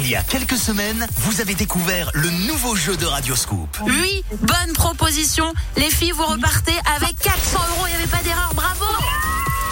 Il 0.00 0.08
y 0.08 0.14
a 0.14 0.22
quelques 0.22 0.56
semaines, 0.56 1.08
vous 1.16 1.40
avez 1.40 1.54
découvert 1.54 2.12
le 2.14 2.30
nouveau 2.30 2.76
jeu 2.76 2.96
de 2.96 3.04
Radio 3.04 3.34
Scoop. 3.34 3.78
Oui, 3.82 4.22
bonne 4.42 4.72
proposition. 4.72 5.52
Les 5.76 5.90
filles, 5.90 6.12
vous 6.12 6.24
repartez 6.24 6.74
avec 6.94 7.18
400 7.18 7.58
euros. 7.58 7.86
Il 7.88 7.90
n'y 7.90 7.96
avait 7.96 8.06
pas 8.06 8.22
d'erreur. 8.22 8.52
Bravo. 8.54 8.84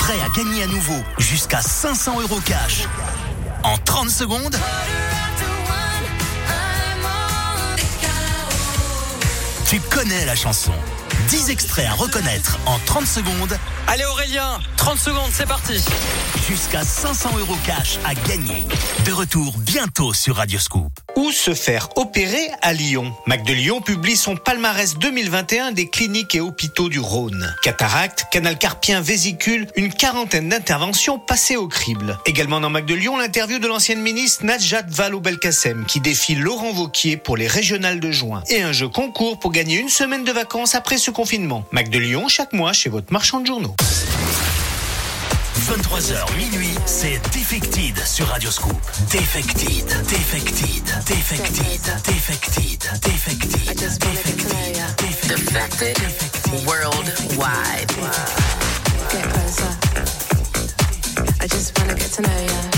Prêt 0.00 0.18
à 0.20 0.28
gagner 0.36 0.64
à 0.64 0.66
nouveau 0.66 0.98
jusqu'à 1.18 1.62
500 1.62 2.22
euros 2.22 2.40
cash. 2.44 2.88
En 3.62 3.78
30 3.78 4.10
secondes, 4.10 4.58
tu 9.70 9.78
connais 9.78 10.24
la 10.24 10.34
chanson. 10.34 10.72
10 11.28 11.50
extraits 11.50 11.86
à 11.86 11.94
reconnaître 11.94 12.58
en 12.66 12.80
30 12.80 13.06
secondes. 13.06 13.56
Allez 13.88 14.04
Aurélien, 14.04 14.58
30 14.76 14.98
secondes, 14.98 15.30
c'est 15.32 15.46
parti. 15.46 15.82
Jusqu'à 16.48 16.82
500 16.82 17.38
euros 17.38 17.56
cash 17.64 17.98
à 18.04 18.14
gagner. 18.14 18.64
De 19.04 19.12
retour 19.12 19.54
bientôt 19.58 20.12
sur 20.12 20.36
Radio 20.36 20.58
Scoop. 20.58 20.95
Où 21.16 21.32
se 21.32 21.54
faire 21.54 21.88
opérer 21.96 22.50
à 22.60 22.74
Lyon 22.74 23.10
Mac 23.24 23.42
de 23.42 23.54
Lyon 23.54 23.80
publie 23.80 24.16
son 24.16 24.36
palmarès 24.36 24.98
2021 24.98 25.72
des 25.72 25.88
cliniques 25.88 26.34
et 26.34 26.40
hôpitaux 26.40 26.90
du 26.90 27.00
Rhône. 27.00 27.54
Cataracte, 27.62 28.26
canal 28.30 28.58
carpien, 28.58 29.00
vésicule, 29.00 29.66
une 29.76 29.90
quarantaine 29.90 30.50
d'interventions 30.50 31.18
passées 31.18 31.56
au 31.56 31.68
crible. 31.68 32.18
Également 32.26 32.60
dans 32.60 32.68
Mac 32.68 32.84
de 32.84 32.94
Lyon, 32.94 33.16
l'interview 33.16 33.58
de 33.58 33.66
l'ancienne 33.66 34.02
ministre 34.02 34.44
Najat 34.44 34.84
Vallaud-Belkacem 34.88 35.86
qui 35.86 36.00
défie 36.00 36.34
Laurent 36.34 36.72
Vauquier 36.72 37.16
pour 37.16 37.38
les 37.38 37.46
régionales 37.46 37.98
de 37.98 38.10
juin. 38.10 38.42
Et 38.50 38.60
un 38.60 38.72
jeu 38.72 38.88
concours 38.88 39.38
pour 39.38 39.52
gagner 39.52 39.78
une 39.78 39.88
semaine 39.88 40.24
de 40.24 40.32
vacances 40.32 40.74
après 40.74 40.98
ce 40.98 41.10
confinement. 41.10 41.64
Mac 41.72 41.88
de 41.88 41.98
Lyon 41.98 42.28
chaque 42.28 42.52
mois 42.52 42.74
chez 42.74 42.90
votre 42.90 43.10
marchand 43.10 43.40
de 43.40 43.46
journaux. 43.46 43.74
23h 45.66 46.36
minuit, 46.36 46.74
c'est 46.86 47.20
Defected 47.32 47.98
sur 48.06 48.28
Radio 48.28 48.52
Scoop. 48.52 48.76
Defected, 49.10 49.84
Defected, 50.06 50.84
Defected, 51.04 51.80
Defected, 52.04 52.80
Defected, 53.02 53.76
Defected, 53.76 54.28
Defected, 55.26 55.98
worldwide. 56.68 57.88
Get 59.10 59.24
closer. 59.32 59.76
I 61.40 61.48
just 61.48 61.76
wanna 61.80 61.94
get 61.94 62.12
to 62.12 62.22
know 62.22 62.30
ya. 62.30 62.75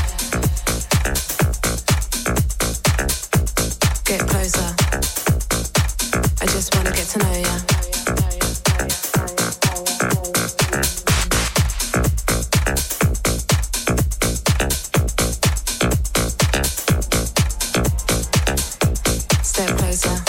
closer. 19.89 20.27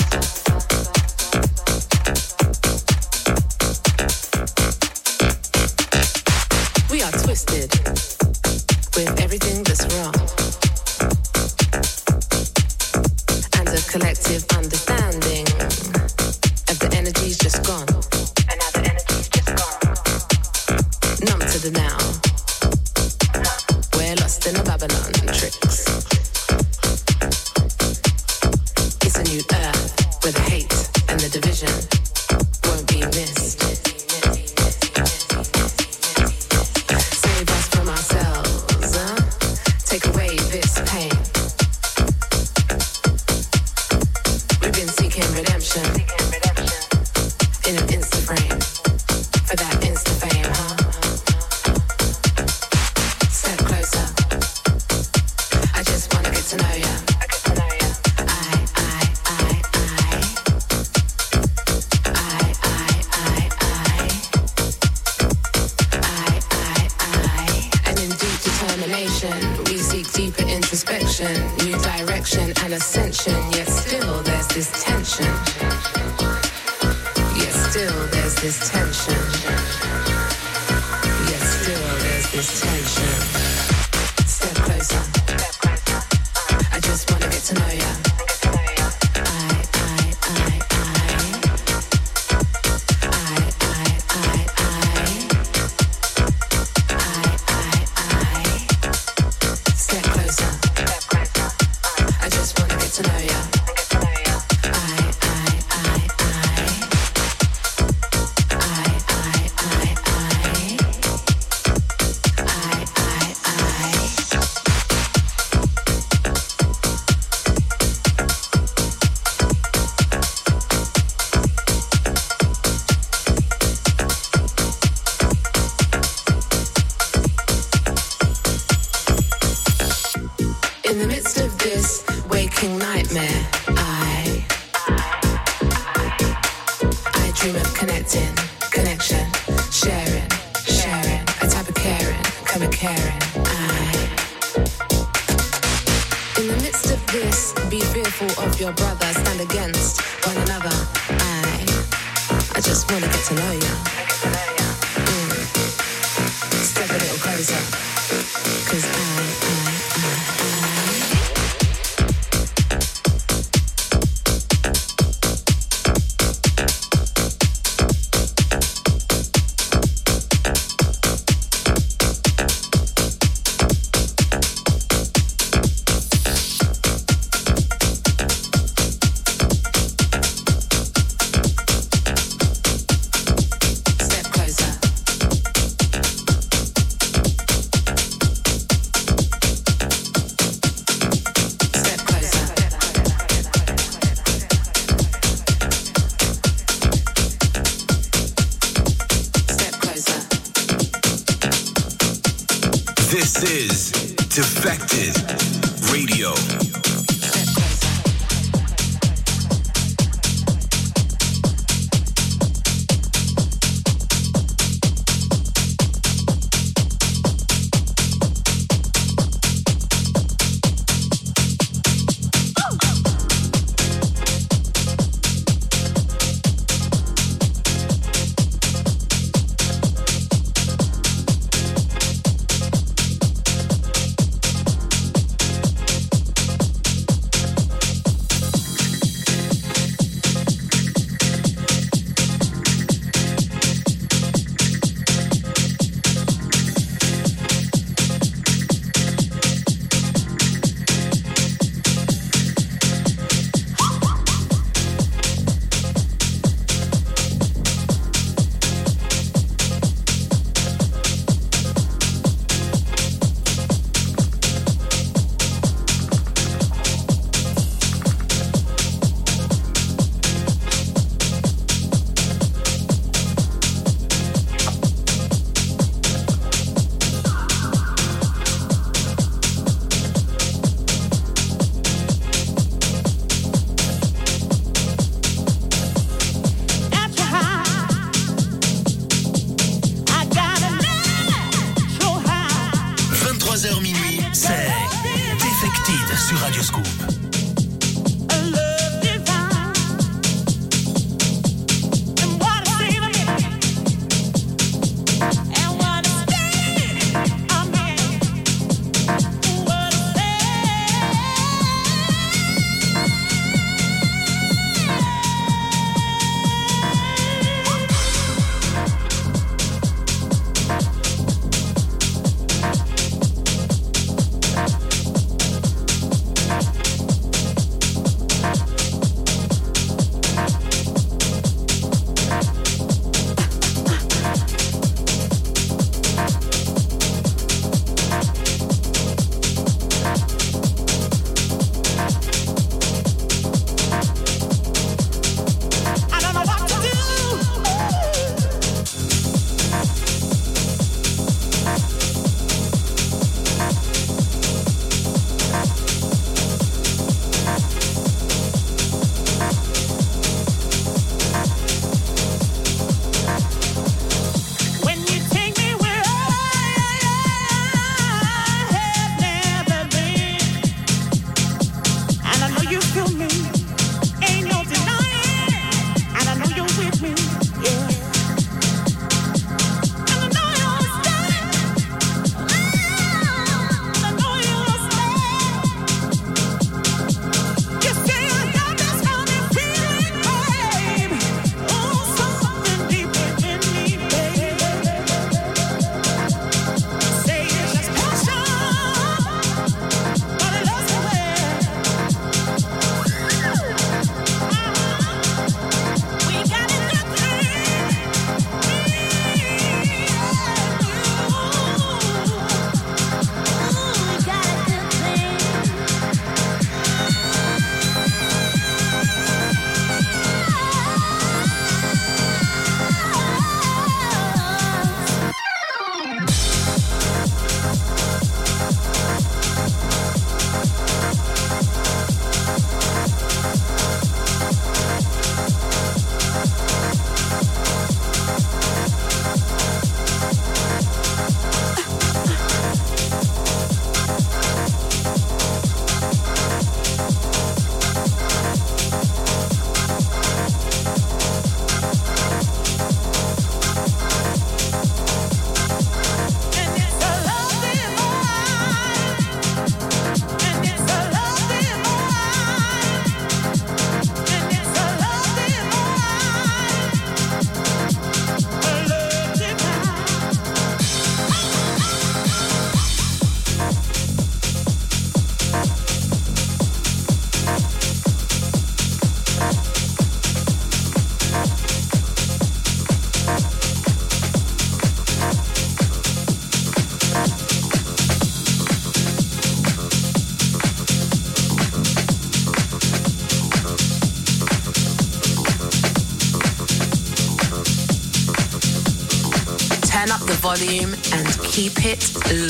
Volume 500.39 500.93
and 501.13 501.27
keep 501.43 501.85
it 501.85 502.01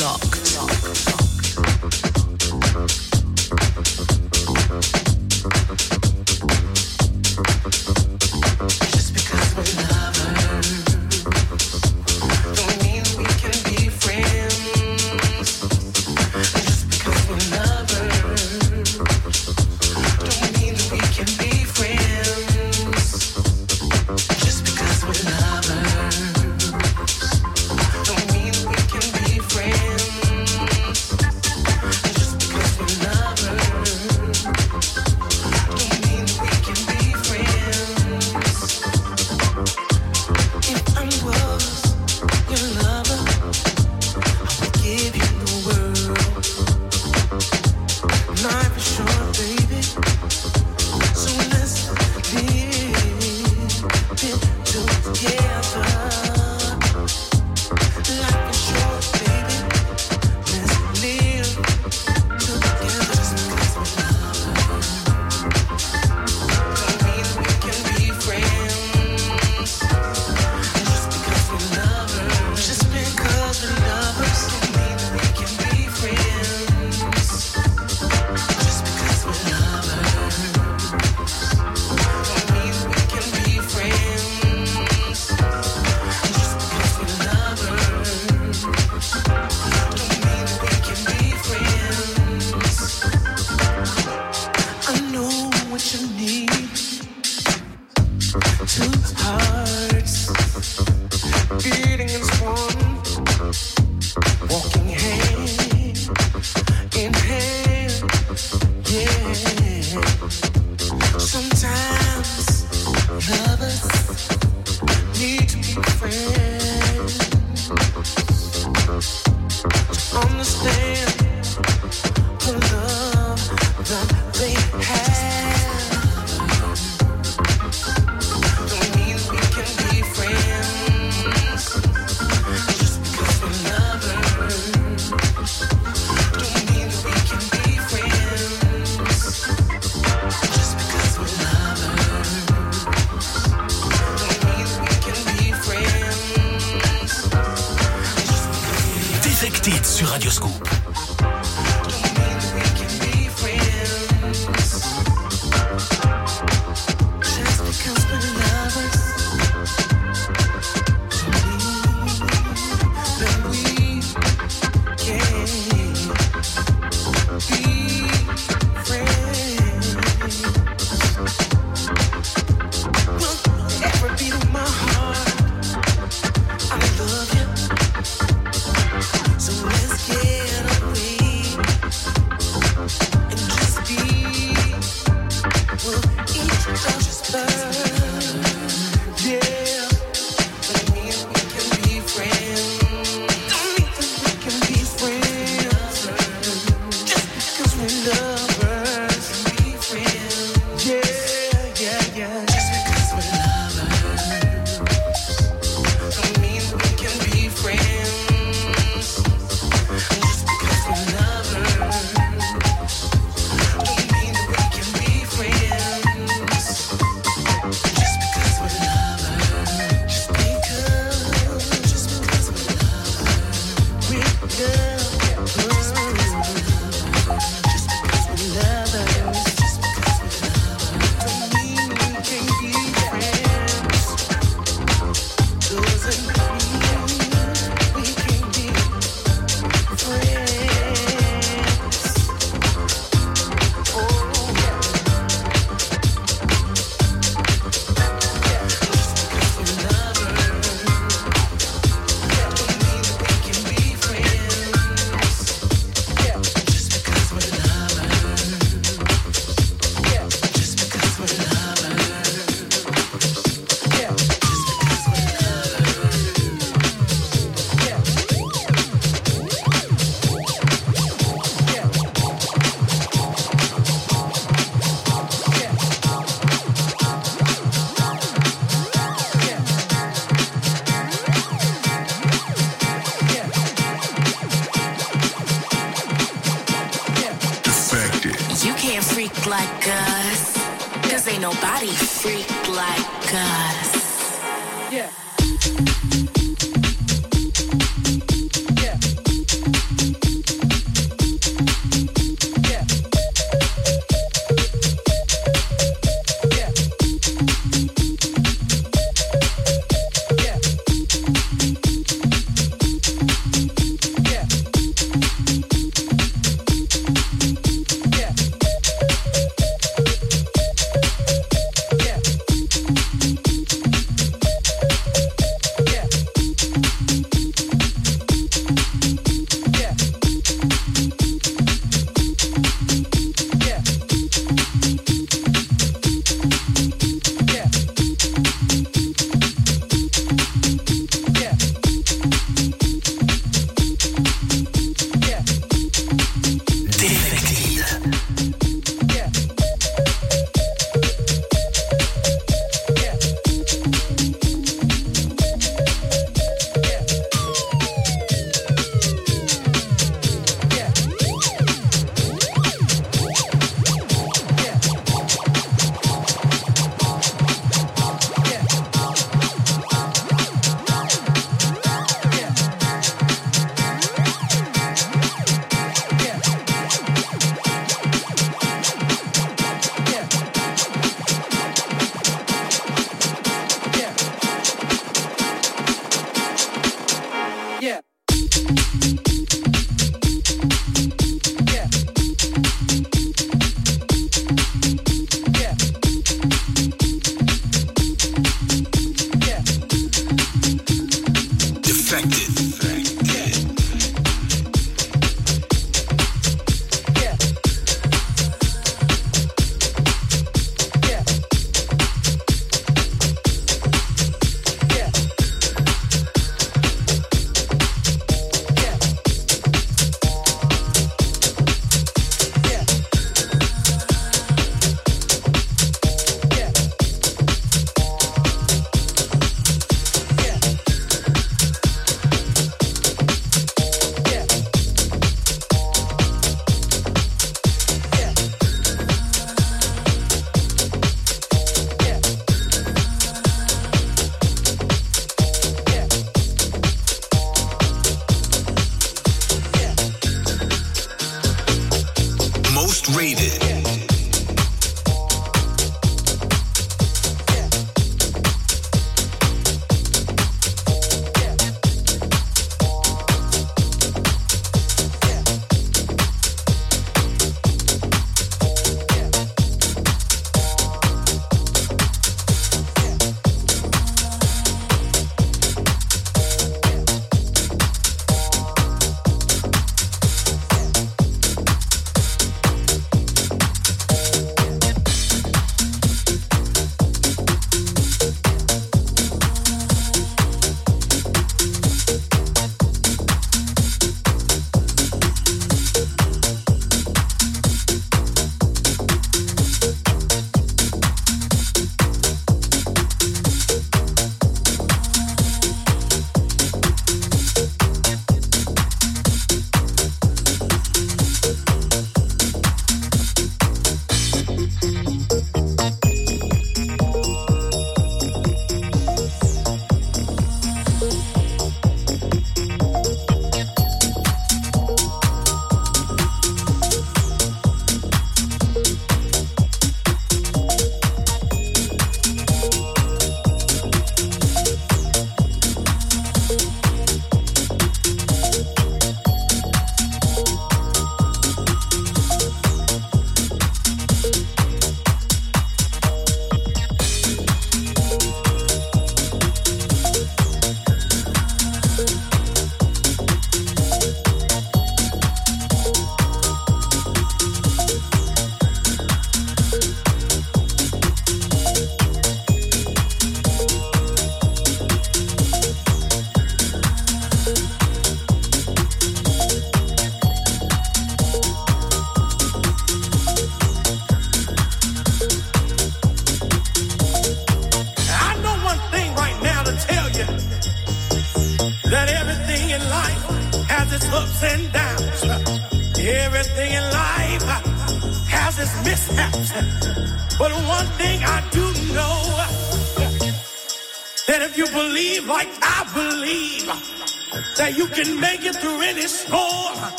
locked. 0.00 0.37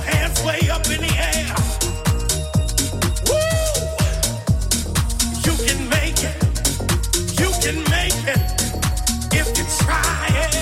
hands 0.00 0.42
way 0.44 0.70
up 0.70 0.86
in 0.86 1.00
the 1.00 1.14
air. 1.16 1.46
Woo! 3.28 3.36
You 5.44 5.54
can 5.66 5.88
make 5.88 6.22
it. 6.22 6.36
You 7.40 7.50
can 7.60 7.78
make 7.90 8.18
it 8.26 8.40
if 9.32 9.46
you 9.56 9.64
try 9.78 10.26
it. 10.46 10.54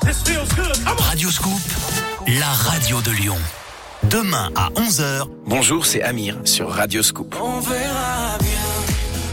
this 0.04 0.22
feels 0.22 0.52
good. 0.52 0.76
Come 0.84 0.98
on. 0.98 1.04
Radio 1.04 1.30
Scoop, 1.30 1.60
la 2.26 2.52
radio 2.70 3.00
de 3.02 3.10
Lyon. 3.10 3.38
Demain 4.04 4.50
à 4.56 4.70
11h. 4.70 5.26
Bonjour, 5.46 5.86
c'est 5.86 6.02
Amir 6.02 6.36
sur 6.44 6.70
Radio 6.70 7.02
Scoop. 7.02 7.34
On 7.40 7.60
verra 7.60 8.38
bien, 8.40 8.58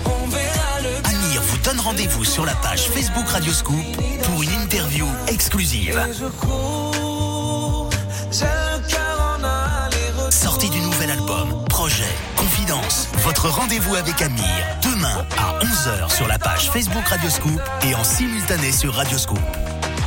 on 0.06 0.28
verra 0.28 0.82
le 0.82 0.90
Amir 1.08 1.42
vous 1.42 1.58
donne 1.60 1.80
rendez-vous 1.80 2.26
sur 2.26 2.46
la 2.46 2.54
page 2.56 2.88
Facebook 2.90 3.28
Radio 3.30 3.52
Scoop 3.54 3.76
pour 4.24 4.44
une 4.44 4.52
interview 4.52 5.08
exclusive. 5.28 6.00
Et 6.10 6.14
je 6.14 6.26
cours, 6.26 6.87
Sortie 10.30 10.70
du 10.70 10.80
nouvel 10.82 11.12
album, 11.12 11.64
projet, 11.70 12.04
confidence. 12.36 13.08
Votre 13.24 13.50
rendez-vous 13.50 13.96
avec 13.96 14.22
Amir, 14.22 14.44
demain 14.84 15.26
à 15.38 15.60
11h 15.64 16.14
sur 16.14 16.28
la 16.28 16.38
page 16.38 16.70
Facebook 16.70 17.06
Radio 17.08 17.30
Scoop 17.30 17.62
et 17.88 17.96
en 17.96 18.04
simultané 18.04 18.72
sur 18.72 18.94
Radio 18.94 19.18
Scoop. 19.18 19.40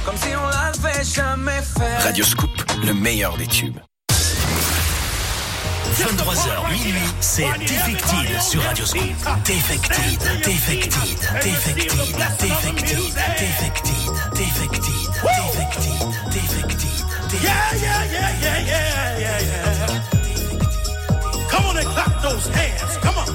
Comme 0.05 0.17
si 0.17 0.29
on 0.37 0.47
l'avait 0.49 1.05
jamais 1.05 1.61
fait. 1.63 1.99
Radio 2.05 2.25
Scoop, 2.25 2.51
le 2.85 2.93
meilleur 2.93 3.37
des 3.37 3.47
tubes. 3.47 3.79
23h 5.99 6.71
minuit, 6.73 7.01
c'est 7.21 7.49
Defected 7.59 8.41
sur 8.41 8.63
Radio 8.63 8.85
Scoop. 8.85 9.03
Defected, 9.45 10.19
Defected, 10.45 11.01
Defected, 11.43 12.17
Defected, 12.31 12.99
Defected, 13.39 13.95
Defected, 14.35 14.95
Defected, 15.37 15.93
Defected, 16.31 16.91
yeah, 17.43 17.75
yeah, 17.75 18.05
yeah, 18.05 18.31
yeah, 18.43 18.67
yeah. 18.67 18.99
Come 21.51 21.66
on 21.66 21.77
and 21.78 21.86
clap 21.86 22.22
those 22.22 22.47
hands. 22.47 22.97
Come 22.98 23.18
on. 23.18 23.27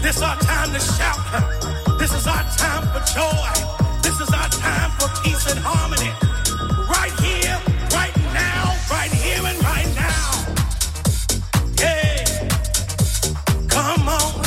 This 0.00 0.16
is 0.16 0.22
our 0.22 0.36
time 0.36 0.72
to 0.72 0.78
shout. 0.78 1.98
This 1.98 2.14
is 2.14 2.26
our 2.26 2.44
time 2.56 2.86
for 2.92 3.02
joy. 3.12 3.52
This 4.00 4.20
is 4.20 4.30
our 4.30 4.48
time 4.48 4.92
for 4.92 5.08
peace 5.22 5.50
and 5.50 5.58
harmony. 5.58 6.12
Right 6.88 7.12
here, 7.18 7.58
right 7.92 8.16
now, 8.32 8.76
right 8.90 9.10
here 9.10 9.42
and 9.44 9.58
right 9.64 9.90
now. 9.96 10.30
Hey, 11.76 12.24
come 13.68 14.08
on. 14.08 14.44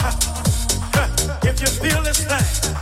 If 1.44 1.60
you 1.60 1.68
feel 1.68 2.02
this 2.02 2.24
thing. 2.24 2.81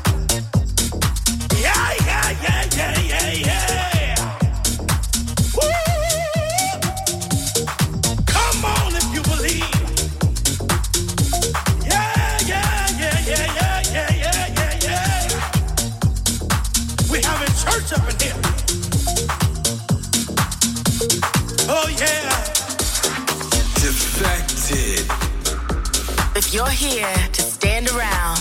you're 26.51 26.67
here 26.69 27.13
to 27.31 27.41
stand 27.41 27.89
around, 27.89 28.39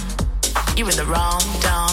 you're 0.77 0.89
in 0.89 0.97
the 0.97 1.05
wrong 1.05 1.43
dome. 1.61 1.88